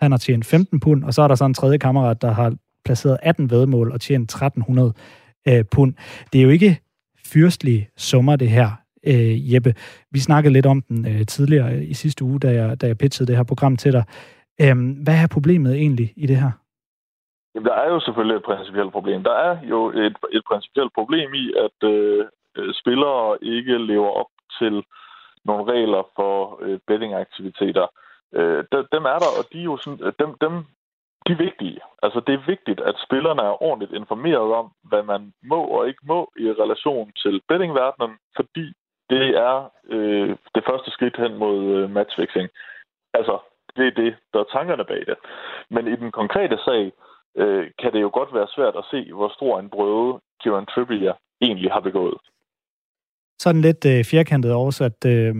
[0.00, 2.54] han har tjent 15 pund, og så er der så en tredje kammerat, der har
[2.84, 4.92] placeret 18 vedmål og tjent 1300
[5.48, 5.94] øh, pund.
[6.32, 6.80] Det er jo ikke
[7.32, 8.68] fyrstlige summer, det her,
[9.06, 9.74] øh, Jeppe.
[10.10, 13.28] Vi snakkede lidt om den øh, tidligere i sidste uge, da jeg, da jeg pitchede
[13.28, 14.04] det her program til dig.
[14.62, 16.50] Øhm, hvad er problemet egentlig i det her?
[17.54, 19.22] Jamen, der er jo selvfølgelig et principielt problem.
[19.24, 22.24] Der er jo et, et principielt problem i, at øh,
[22.58, 24.74] øh spillere ikke lever op til
[25.46, 27.86] nogle regler for øh, bettingaktiviteter.
[28.34, 30.54] Øh, dem er der, og de er jo sådan, øh, dem, dem,
[31.26, 31.80] de er vigtige.
[32.02, 36.02] Altså, det er vigtigt, at spillerne er ordentligt informeret om, hvad man må og ikke
[36.04, 38.66] må i relation til bettingverdenen, fordi
[39.10, 42.48] det er øh, det første skridt hen mod øh, matchfixing.
[43.14, 43.38] Altså,
[43.76, 45.16] det er det, der er tankerne bag det.
[45.70, 46.92] Men i den konkrete sag
[47.36, 51.14] øh, kan det jo godt være svært at se, hvor stor en brøde Kieran Trippier
[51.40, 52.18] egentlig har begået.
[53.38, 55.34] Sådan lidt øh, firkantet oversat, øh,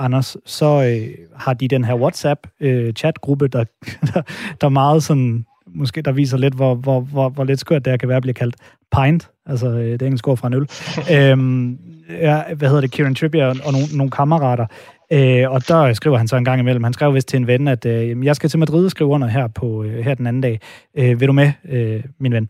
[0.00, 3.64] Anders, så øh, har de den her WhatsApp-chatgruppe, øh, der,
[4.14, 4.22] der,
[4.60, 7.96] der meget sådan, måske der viser lidt, hvor, hvor, hvor, hvor lidt skørt det her
[7.96, 8.56] kan være at blive kaldt
[8.96, 10.68] pint, altså øh, det engelske ord fra en øl.
[11.16, 14.66] øhm, ja, hvad hedder det, Kieran Trippier og, og nogle, nogle kammerater,
[15.12, 17.68] Øh, og der skriver han så en gang imellem, han skrev vist til en ven,
[17.68, 20.42] at øh, jeg skal til Madrid og skrive under her, på, øh, her den anden
[20.42, 20.60] dag.
[20.98, 22.48] Øh, vil du med, øh, min ven?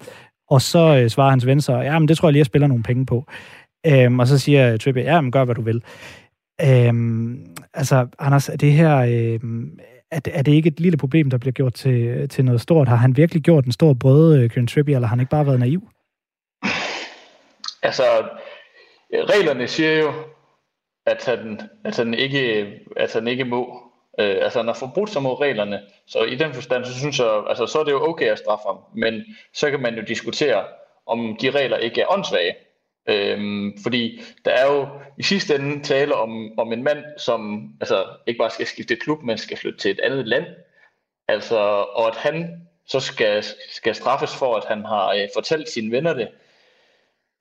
[0.51, 2.67] Og så øh, svarer hans ven så, ja, men det tror jeg lige, jeg spiller
[2.67, 3.25] nogle penge på.
[3.29, 3.58] Øh,
[3.91, 5.83] Øhm, og så siger Trippier, ja, men gør hvad du vil.
[6.61, 8.97] Øhm, altså, Anders, er det her...
[8.97, 9.79] Øhm,
[10.11, 12.89] er, er det ikke et lille problem, der bliver gjort til, til noget stort?
[12.89, 15.47] Har han virkelig gjort en stor brøde, øh, Kieran Trippier, eller har han ikke bare
[15.47, 15.89] været naiv?
[17.83, 18.03] Altså,
[19.13, 20.13] reglerne siger jo,
[21.07, 22.67] at han, at han, ikke,
[22.97, 23.83] at han ikke må.
[24.21, 25.81] Øh, altså, han har forbrudt sig mod reglerne.
[26.07, 28.65] Så i den forstand, så synes jeg, altså, så er det jo okay at straffe
[28.67, 28.79] ham.
[28.97, 29.25] Men
[29.55, 30.65] så kan man jo diskutere,
[31.07, 32.55] om de regler ikke er åndssvage.
[33.09, 34.89] Øhm, fordi der er jo
[35.19, 39.23] i sidste ende tale om, om en mand, som altså, ikke bare skal skifte klub,
[39.23, 40.45] men skal flytte til et andet land.
[41.29, 41.59] Altså,
[41.93, 46.13] og at han så skal, skal straffes for, at han har øh, fortalt sine venner
[46.13, 46.29] det,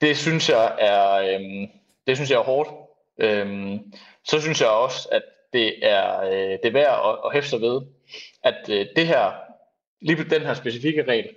[0.02, 1.68] det synes jeg er, øhm,
[2.08, 2.70] det synes jeg er hårdt.
[3.20, 3.94] Øhm,
[4.24, 7.62] så synes jeg også, at det er, øh, det er værd at, at hæfte sig
[7.62, 7.82] ved,
[8.44, 9.32] at øh, det her,
[10.02, 11.30] lige den her specifikke regel,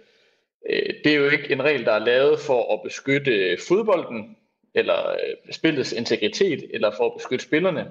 [0.71, 4.37] øh, det er jo ikke en regel, der er lavet for at beskytte fodbolden,
[4.75, 7.91] eller øh, spillets integritet, eller for at beskytte spillerne.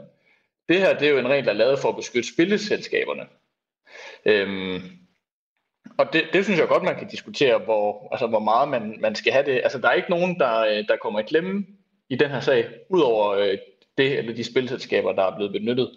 [0.69, 3.23] Det her, det er jo en regel, der er lavet for at beskytte spilleselskaberne.
[4.25, 4.81] Øhm,
[5.97, 9.15] og det, det synes jeg godt, man kan diskutere, hvor, altså, hvor meget man, man
[9.15, 9.61] skal have det.
[9.63, 11.65] Altså, der er ikke nogen, der, øh, der kommer i klemme
[12.09, 13.57] i den her sag, udover øh,
[13.97, 15.91] det eller de spilselskaber, der er blevet benyttet.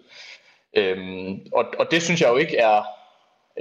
[0.76, 2.82] Øhm, og, og det synes jeg jo ikke er,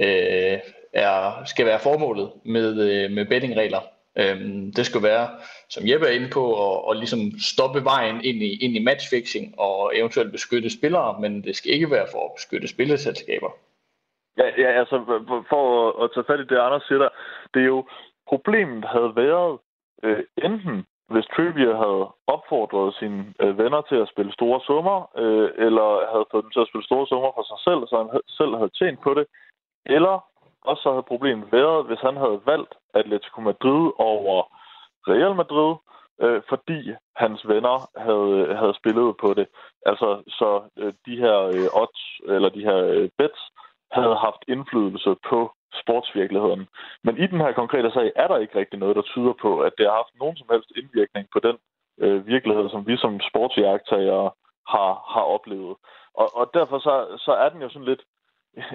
[0.00, 0.58] øh,
[0.92, 3.80] er skal være formålet med, øh, med bettingregler.
[4.18, 5.28] Øhm, det skal være,
[5.68, 7.20] som Jeppe er inde på, at, at ligesom
[7.52, 11.90] stoppe vejen ind i, ind i matchfixing og eventuelt beskytte spillere, men det skal ikke
[11.90, 13.50] være for at beskytte spilleselskaber.
[14.38, 14.96] Ja, ja altså
[15.48, 17.08] for at, at tage fat i det, Anders siger der,
[17.54, 17.84] det er jo,
[18.28, 19.58] problemet havde været
[20.02, 25.48] øh, enten hvis Trivia havde opfordret sine øh, venner til at spille store summer, øh,
[25.66, 28.52] eller havde fået dem til at spille store summer for sig selv, så han selv
[28.58, 29.26] havde tjent på det,
[29.96, 30.14] eller
[30.64, 34.42] også så havde problemet været, hvis han havde valgt Atletico Madrid over
[35.08, 35.72] Real Madrid,
[36.22, 36.80] øh, fordi
[37.16, 39.46] hans venner havde, havde spillet på det.
[39.86, 42.02] Altså, så øh, de her øh, odds,
[42.34, 43.42] eller de her øh, bets,
[43.92, 45.52] havde haft indflydelse på
[45.82, 46.68] sportsvirkeligheden.
[47.04, 49.72] Men i den her konkrete sag er der ikke rigtig noget, der tyder på, at
[49.78, 51.56] det har haft nogen som helst indvirkning på den
[52.00, 54.30] øh, virkelighed, som vi som sportsjagttagere
[54.74, 55.76] har, har oplevet.
[56.14, 56.94] Og, og derfor så,
[57.24, 58.02] så er den jo sådan lidt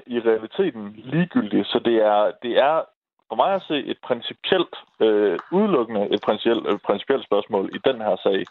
[0.07, 1.65] i realiteten ligegyldig.
[1.65, 2.81] Så det er, det er
[3.29, 8.01] for mig at se et principielt, øh, udelukkende et principielt, øh, principielt spørgsmål i den
[8.01, 8.45] her sag.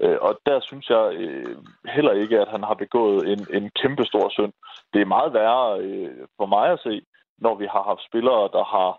[0.00, 1.56] Øh, og der synes jeg øh,
[1.94, 4.52] heller ikke, at han har begået en, en kæmpe stor synd.
[4.92, 7.02] Det er meget værre øh, for mig at se,
[7.38, 8.90] når vi har haft spillere, der har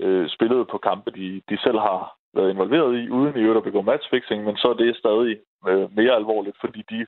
[0.00, 3.70] øh, spillet på kampe, de, de selv har været involveret i, uden i øvrigt at
[3.72, 5.36] begå matchfixing, men så er det stadig
[5.68, 7.06] øh, mere alvorligt, fordi de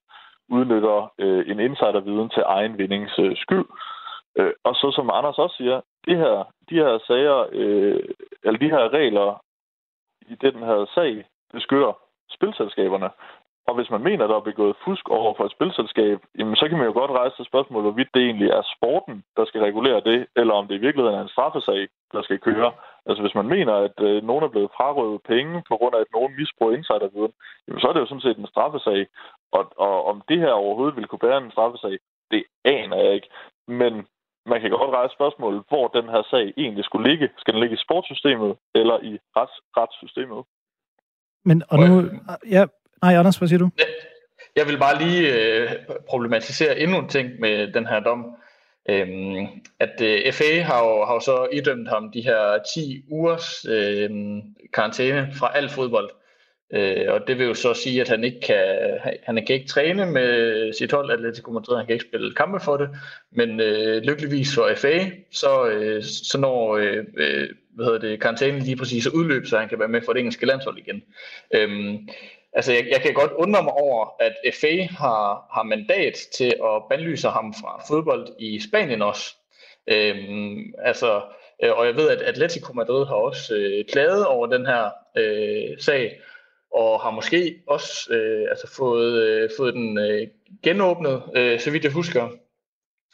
[0.49, 3.67] udnytter øh, en insiderviden til egen vindings øh, skyld.
[4.39, 8.05] Øh, og så som Anders også siger, det her, de her sager, øh,
[8.45, 9.43] eller de her regler
[10.27, 11.93] i den her sag beskytter
[12.31, 13.11] spilselskaberne.
[13.69, 16.79] Og hvis man mener, der er begået fusk over for et spilselskab, jamen, så kan
[16.79, 20.27] man jo godt rejse til spørgsmål, hvorvidt det egentlig er sporten, der skal regulere det,
[20.37, 22.73] eller om det i virkeligheden er en straffesag, der skal køre.
[23.07, 26.15] Altså hvis man mener, at øh, nogen er blevet frarøvet penge på grund af, at
[26.15, 27.33] nogen misbruger insiderviden,
[27.69, 29.07] jamen, så er det jo sådan set en straffesag.
[29.53, 31.99] Og, og om det her overhovedet vil kunne bære en straffesag,
[32.31, 33.29] det aner jeg ikke.
[33.69, 34.07] Men
[34.47, 37.29] man kan godt rejse spørgsmål, hvor den her sag egentlig skulle ligge.
[37.39, 40.41] Skal den ligge i sportssystemet eller i rets, retssystemet?
[41.45, 42.11] Men, og nu,
[42.51, 42.67] ja,
[43.05, 43.71] Nej, Anders, hvad siger du?
[44.57, 45.71] Jeg vil bare lige øh,
[46.09, 48.37] problematisere endnu en ting med den her dom.
[48.89, 49.47] Øhm,
[49.81, 54.11] at øh, FA har jo, har jo så idømt ham de her 10 ugers øh,
[54.75, 56.11] karantæne fra al fodbold.
[56.11, 56.21] Øh,
[56.75, 58.65] Øh, og det vil jo så sige, at han ikke kan,
[59.23, 62.77] han kan ikke træne med sit hold Atletico Madrid, han kan ikke spille kampe for
[62.77, 62.89] det,
[63.33, 68.63] men øh, lykkeligvis for FA, så, øh, så når øh, øh, hvad hedder det, karantænen
[68.63, 71.03] lige præcis er udløb, så han kan være med for det engelske landshold igen.
[71.55, 72.09] Øhm,
[72.57, 76.83] Altså, jeg, jeg kan godt undre mig over, at FA har, har mandat til at
[76.91, 79.37] bandlyse ham fra fodbold i Spanien også.
[79.87, 81.23] Øhm, altså,
[81.65, 85.79] øh, og jeg ved, at Atletico Madrid har også øh, klaget over den her øh,
[85.79, 86.21] sag,
[86.75, 90.27] og har måske også øh, altså fået, øh, fået den øh,
[90.63, 92.29] genåbnet, øh, så vidt jeg husker.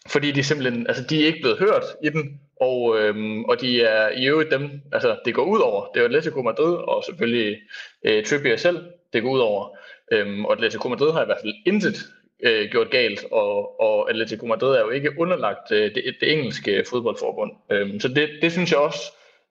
[0.08, 3.82] Fordi de simpelthen, altså de er ikke blevet hørt i den, og, øhm, og de
[3.82, 7.58] er i øvrigt dem, altså det går ud over, det er Atletico Madrid, og selvfølgelig
[8.04, 8.78] øh, Trippier selv,
[9.12, 9.76] det går ud over.
[10.12, 11.96] Øhm, og Atletico Madrid har i hvert fald intet
[12.42, 16.84] øh, gjort galt, og, og Atletico Madrid er jo ikke underlagt øh, det, det engelske
[16.90, 17.50] fodboldforbund.
[17.72, 19.00] Øhm, så det, det synes jeg også,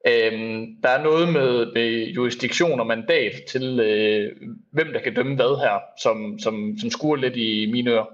[0.08, 4.32] øhm, der er noget med, med jurisdiktion og mandat til, øh,
[4.72, 8.06] hvem der kan dømme hvad her, som, som, som skuer lidt i mine ører.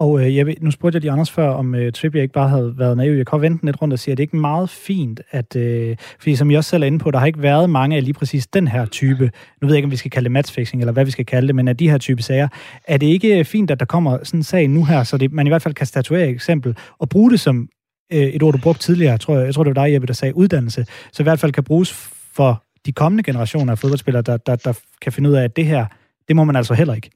[0.00, 2.74] Og øh, jeg, nu spurgte jeg lige Anders før, om øh, Trippier ikke bare havde
[2.78, 3.12] været naiv.
[3.12, 5.96] Jeg kan vente lidt rundt og sige, at det ikke er meget fint, at, øh,
[6.18, 8.14] fordi som jeg også selv er inde på, der har ikke været mange af lige
[8.14, 9.30] præcis den her type,
[9.62, 11.46] nu ved jeg ikke, om vi skal kalde det matchfixing, eller hvad vi skal kalde
[11.46, 12.48] det, men af de her type sager,
[12.84, 15.46] er det ikke fint, at der kommer sådan en sag nu her, så det, man
[15.46, 17.68] i hvert fald kan statuere et eksempel, og bruge det som
[18.12, 20.12] øh, et ord, du brugte tidligere, tror, jeg, jeg tror, det var dig, Jeppe, der
[20.12, 21.92] sagde uddannelse, så i hvert fald kan bruges
[22.36, 25.66] for de kommende generationer af fodboldspillere, der, der, der kan finde ud af, at det
[25.66, 25.86] her,
[26.28, 27.10] det må man altså heller ikke.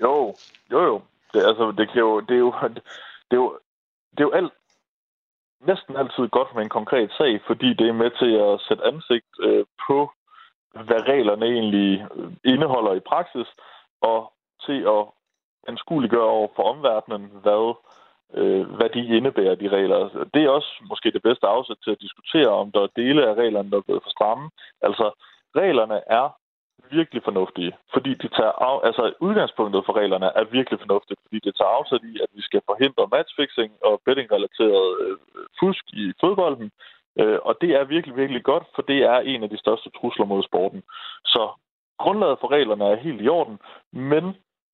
[0.00, 0.34] Jo,
[0.72, 1.02] jo, jo.
[1.32, 2.52] Det, altså, det, kan jo, det, er jo,
[3.30, 3.58] det, er jo,
[4.10, 4.52] det er jo alt,
[5.66, 9.30] næsten altid godt med en konkret sag, fordi det er med til at sætte ansigt
[9.40, 10.10] øh, på,
[10.72, 13.48] hvad reglerne egentlig øh, indeholder i praksis,
[14.00, 14.32] og
[14.66, 15.02] til at
[15.68, 17.99] anskueliggøre over for omverdenen, hvad, øh,
[18.34, 20.26] Øh, hvad de indebærer, de regler.
[20.34, 23.34] Det er også måske det bedste afsæt til at diskutere, om der er dele af
[23.34, 24.50] reglerne, der er blevet for stramme.
[24.82, 25.06] Altså,
[25.56, 26.26] reglerne er
[26.90, 31.54] virkelig fornuftige, fordi de tager af, altså udgangspunktet for reglerne er virkelig fornuftigt, fordi det
[31.56, 35.16] tager afsæt i, at vi skal forhindre matchfixing og bettingrelateret øh,
[35.60, 36.70] fusk i fodbolden,
[37.20, 40.26] øh, og det er virkelig, virkelig godt, for det er en af de største trusler
[40.26, 40.82] mod sporten.
[41.24, 41.42] Så
[41.98, 43.58] grundlaget for reglerne er helt i orden,
[43.92, 44.24] men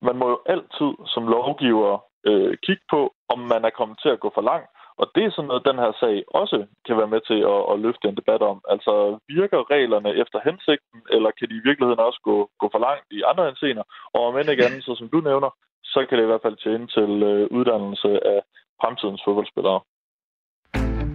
[0.02, 1.98] man må jo altid som lovgiver
[2.28, 4.70] øh, kigge på, om man er kommet til at gå for langt,
[5.00, 7.76] og det er sådan noget, den her sag også kan være med til at, at
[7.84, 8.58] løfte en debat om.
[8.74, 8.92] Altså,
[9.38, 13.18] virker reglerne efter hensigten, eller kan de i virkeligheden også gå, gå for langt i
[13.30, 13.84] andre hensener?
[14.14, 15.50] Og om end ikke andet, så som du nævner,
[15.84, 18.40] så kan det i hvert fald tjene til øh, uddannelse af
[18.80, 19.80] fremtidens fodboldspillere.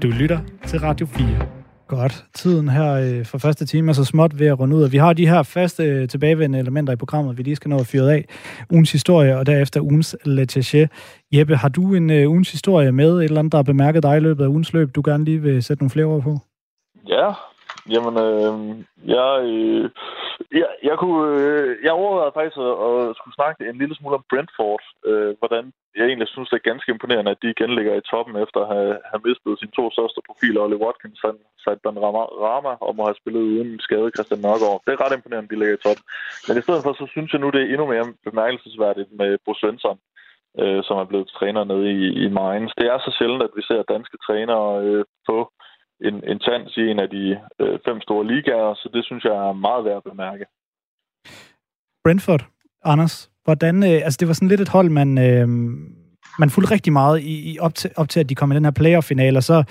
[0.04, 0.40] Du lytter
[0.70, 1.61] til Radio 4.
[1.98, 2.26] Godt.
[2.34, 4.98] Tiden her øh, for første time er så småt ved at runde ud, og vi
[4.98, 8.14] har de her faste øh, tilbagevendende elementer i programmet, vi lige skal nå at fyre
[8.14, 8.26] af.
[8.70, 10.88] Ugens historie, og derefter ugens letaché.
[11.32, 14.18] Jeppe, har du en øh, ugens historie med, et eller andet, der har bemærket dig
[14.18, 16.38] i løbet af ugens løb, du gerne lige vil sætte nogle flere ord på?
[17.08, 17.32] Ja,
[17.90, 18.54] Jamen, øh,
[19.16, 19.90] jeg, øh,
[20.60, 22.76] jeg, jeg, kunne, øh, jeg overvejede faktisk at,
[23.10, 24.84] at skulle snakke en lille smule om Brentford.
[25.10, 25.64] Øh, hvordan
[25.98, 28.72] jeg egentlig synes, det er ganske imponerende, at de igen ligger i toppen efter at
[28.76, 32.02] have, have mistet sine to største profiler, Ollie Watkins og Saitban
[32.46, 34.82] Rama, og må have spillet uden skade Christian Nørgaard.
[34.86, 36.06] Det er ret imponerende, at de ligger i toppen.
[36.48, 39.52] Men i stedet for, så synes jeg nu, det er endnu mere bemærkelsesværdigt med Bo
[39.60, 39.98] Svensson,
[40.62, 42.72] øh, som er blevet træner nede i, i Mainz.
[42.80, 45.38] Det er så sjældent, at vi ser danske trænere øh, på
[46.08, 49.36] en, en chance i en af de øh, fem store ligaer, så det synes jeg
[49.50, 50.46] er meget værd at bemærke.
[52.04, 52.44] Brentford,
[52.84, 55.48] Anders, hvordan, øh, altså det var sådan lidt et hold, man, øh,
[56.40, 58.66] man fulgte rigtig meget i, i op, til, op til, at de kom i den
[58.66, 59.64] her playoff-finale, og så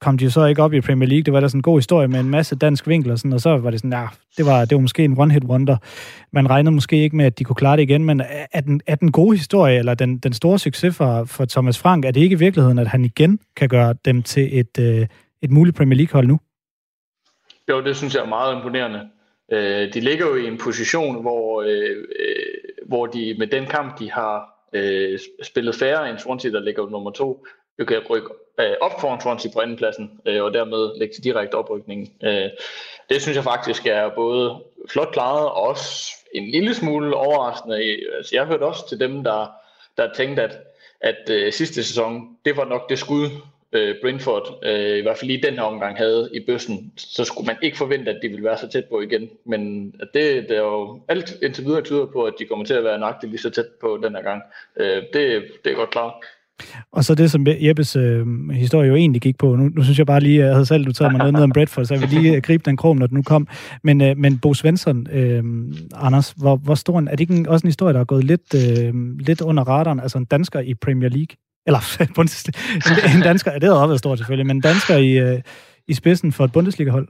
[0.00, 1.22] kom de jo så ikke op i Premier League.
[1.22, 3.40] Det var da sådan en god historie med en masse dansk vinkler, og, sådan, og
[3.40, 4.06] så var det sådan, ja,
[4.36, 5.76] det var, det var måske en one-hit wonder.
[6.32, 8.94] Man regnede måske ikke med, at de kunne klare det igen, men er den, er
[8.94, 12.34] den gode historie, eller den, den store succes for, for Thomas Frank, er det ikke
[12.34, 15.06] i virkeligheden, at han igen kan gøre dem til et, øh,
[15.42, 16.40] et muligt Premier League-hold nu?
[17.68, 19.08] Jo, det synes jeg er meget imponerende.
[19.52, 22.44] Øh, de ligger jo i en position, hvor, øh, øh
[22.86, 27.10] hvor de med den kamp, de har øh, spillet færre end Swansea, der ligger nummer
[27.10, 27.46] to,
[27.78, 28.28] jo kan rykke
[28.60, 32.12] øh, op foran Swansea på andenpladsen, øh, og dermed lægge til direkte oprykning.
[32.22, 32.50] Øh,
[33.08, 37.76] det synes jeg faktisk er både flot klaret, og også en lille smule overraskende.
[38.16, 39.46] Altså, jeg hørte også til dem, der,
[39.96, 40.58] der tænkte, at,
[41.00, 43.28] at øh, sidste sæson, det var nok det skud,
[43.72, 47.46] øh, Brentford, øh, i hvert fald lige den her omgang, havde i bøssen, så skulle
[47.46, 49.28] man ikke forvente, at de ville være så tæt på igen.
[49.44, 52.84] Men det, det er jo alt indtil videre tyder på, at de kommer til at
[52.84, 54.42] være nøjagtigt lige så tæt på den her gang.
[54.76, 56.12] Øh, det, det er godt klart.
[56.92, 59.56] Og så det, som Jeppes øh, historie jo egentlig gik på.
[59.56, 61.84] Nu, nu synes jeg bare lige, jeg havde selv du mig noget ned om Bradford,
[61.84, 63.48] så jeg vil lige øh, gribe den krom, når den nu kom.
[63.82, 65.44] Men, øh, men Bo Svensson, øh,
[65.94, 68.24] Anders, hvor, hvor stor en, er det ikke en, også en historie, der er gået
[68.24, 71.36] lidt, øh, lidt under radaren, altså en dansker i Premier League?
[71.68, 71.80] Eller
[73.16, 75.40] en dansker, det havde også stort selvfølgelig, men dansker i, øh,
[75.86, 77.08] i spidsen for et Bundesliga-hold?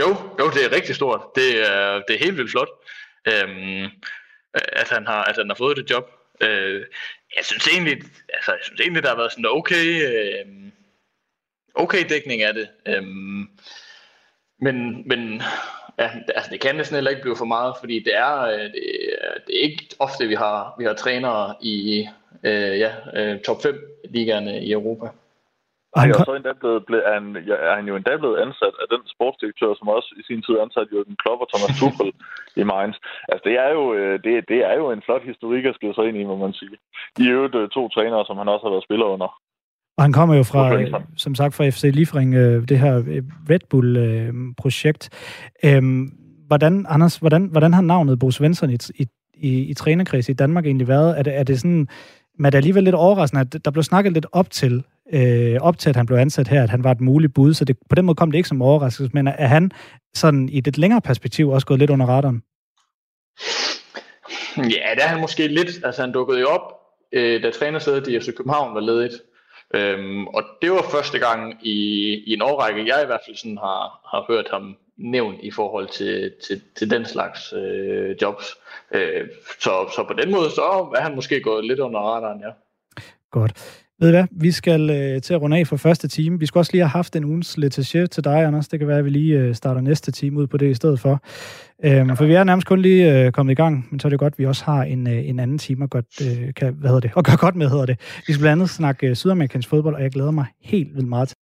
[0.00, 0.08] Jo,
[0.40, 1.20] jo, det er rigtig stort.
[1.34, 2.68] Det er, det er helt vildt flot,
[3.28, 3.84] øhm,
[4.54, 6.10] at, han har, at han har fået det job.
[6.40, 6.84] Øh,
[7.36, 7.92] jeg synes egentlig,
[8.34, 10.46] altså, jeg synes egentlig, der har været sådan okay, øh,
[11.74, 12.68] okay dækning af det.
[12.86, 13.02] Øh,
[14.60, 15.42] men, men
[15.98, 18.72] ja, altså, det kan næsten heller ikke blive for meget, fordi det er, øh, det,
[18.72, 18.82] det,
[19.46, 22.06] det er ikke ofte, vi har, vi har trænere i
[22.48, 23.74] øh, ja, øh, top 5
[24.14, 25.08] ligaerne i Europa.
[25.92, 28.74] Og han er, så endda blevet, er, han, ja, er han jo endda blevet ansat
[28.82, 32.10] af den sportsdirektør, som også i sin tid ansat Jürgen Klopp og Thomas Tuchel
[32.60, 32.96] i Mainz.
[33.30, 36.04] Altså, det er, jo, øh, det, det er jo en flot historik at skrive sig
[36.08, 36.76] ind i, må man sige.
[37.22, 39.30] I øvrigt øh, to trænere, som han også har været spiller under.
[39.98, 40.62] Og han kommer jo fra,
[41.16, 42.94] som sagt, fra FC Liefering, øh, det her
[43.50, 45.02] Red Bull-projekt.
[45.64, 46.02] Øhm,
[46.46, 50.66] hvordan, Anders, hvordan, hvordan har navnet Bo Svensson i, i, i, i trænerkreds i Danmark
[50.66, 51.18] egentlig været?
[51.18, 51.88] Er det, er det sådan
[52.40, 55.78] men det er alligevel lidt overraskende, at der blev snakket lidt op til, øh, op
[55.78, 57.94] til, at han blev ansat her, at han var et muligt bud, så det, på
[57.94, 59.70] den måde kom det ikke som overraskelse, men er han
[60.14, 62.42] sådan i det længere perspektiv også gået lidt under radaren?
[64.56, 65.84] Ja, det er han måske lidt.
[65.84, 66.72] Altså, han dukkede jo op,
[67.12, 69.14] øh, da trænersædet i FC København var ledigt.
[69.74, 71.78] Øhm, og det var første gang i,
[72.26, 73.82] i en årrække, jeg i hvert fald sådan har,
[74.12, 78.46] har hørt ham nævnt i forhold til, til, til den slags øh, jobs.
[78.94, 79.28] Øh,
[79.60, 80.62] så, så på den måde, så
[80.96, 82.50] er han måske gået lidt under radaren, ja.
[83.30, 83.52] Godt.
[84.00, 86.38] Ved du hvad, vi skal øh, til at runde af for første time.
[86.38, 88.68] Vi skulle også lige have haft en ugens letaché til dig, Anders.
[88.68, 91.00] Det kan være, at vi lige øh, starter næste time ud på det i stedet
[91.00, 91.22] for.
[91.84, 94.18] Øhm, for vi er nærmest kun lige øh, kommet i gang, men så er det
[94.18, 96.90] godt, at vi også har en, øh, en anden time at, godt, øh, kan, hvad
[96.90, 97.96] hedder det, at gøre godt med, hedder det.
[98.26, 101.28] Vi skal blandt andet snakke øh, sydamerikansk fodbold, og jeg glæder mig helt vildt meget
[101.28, 101.36] til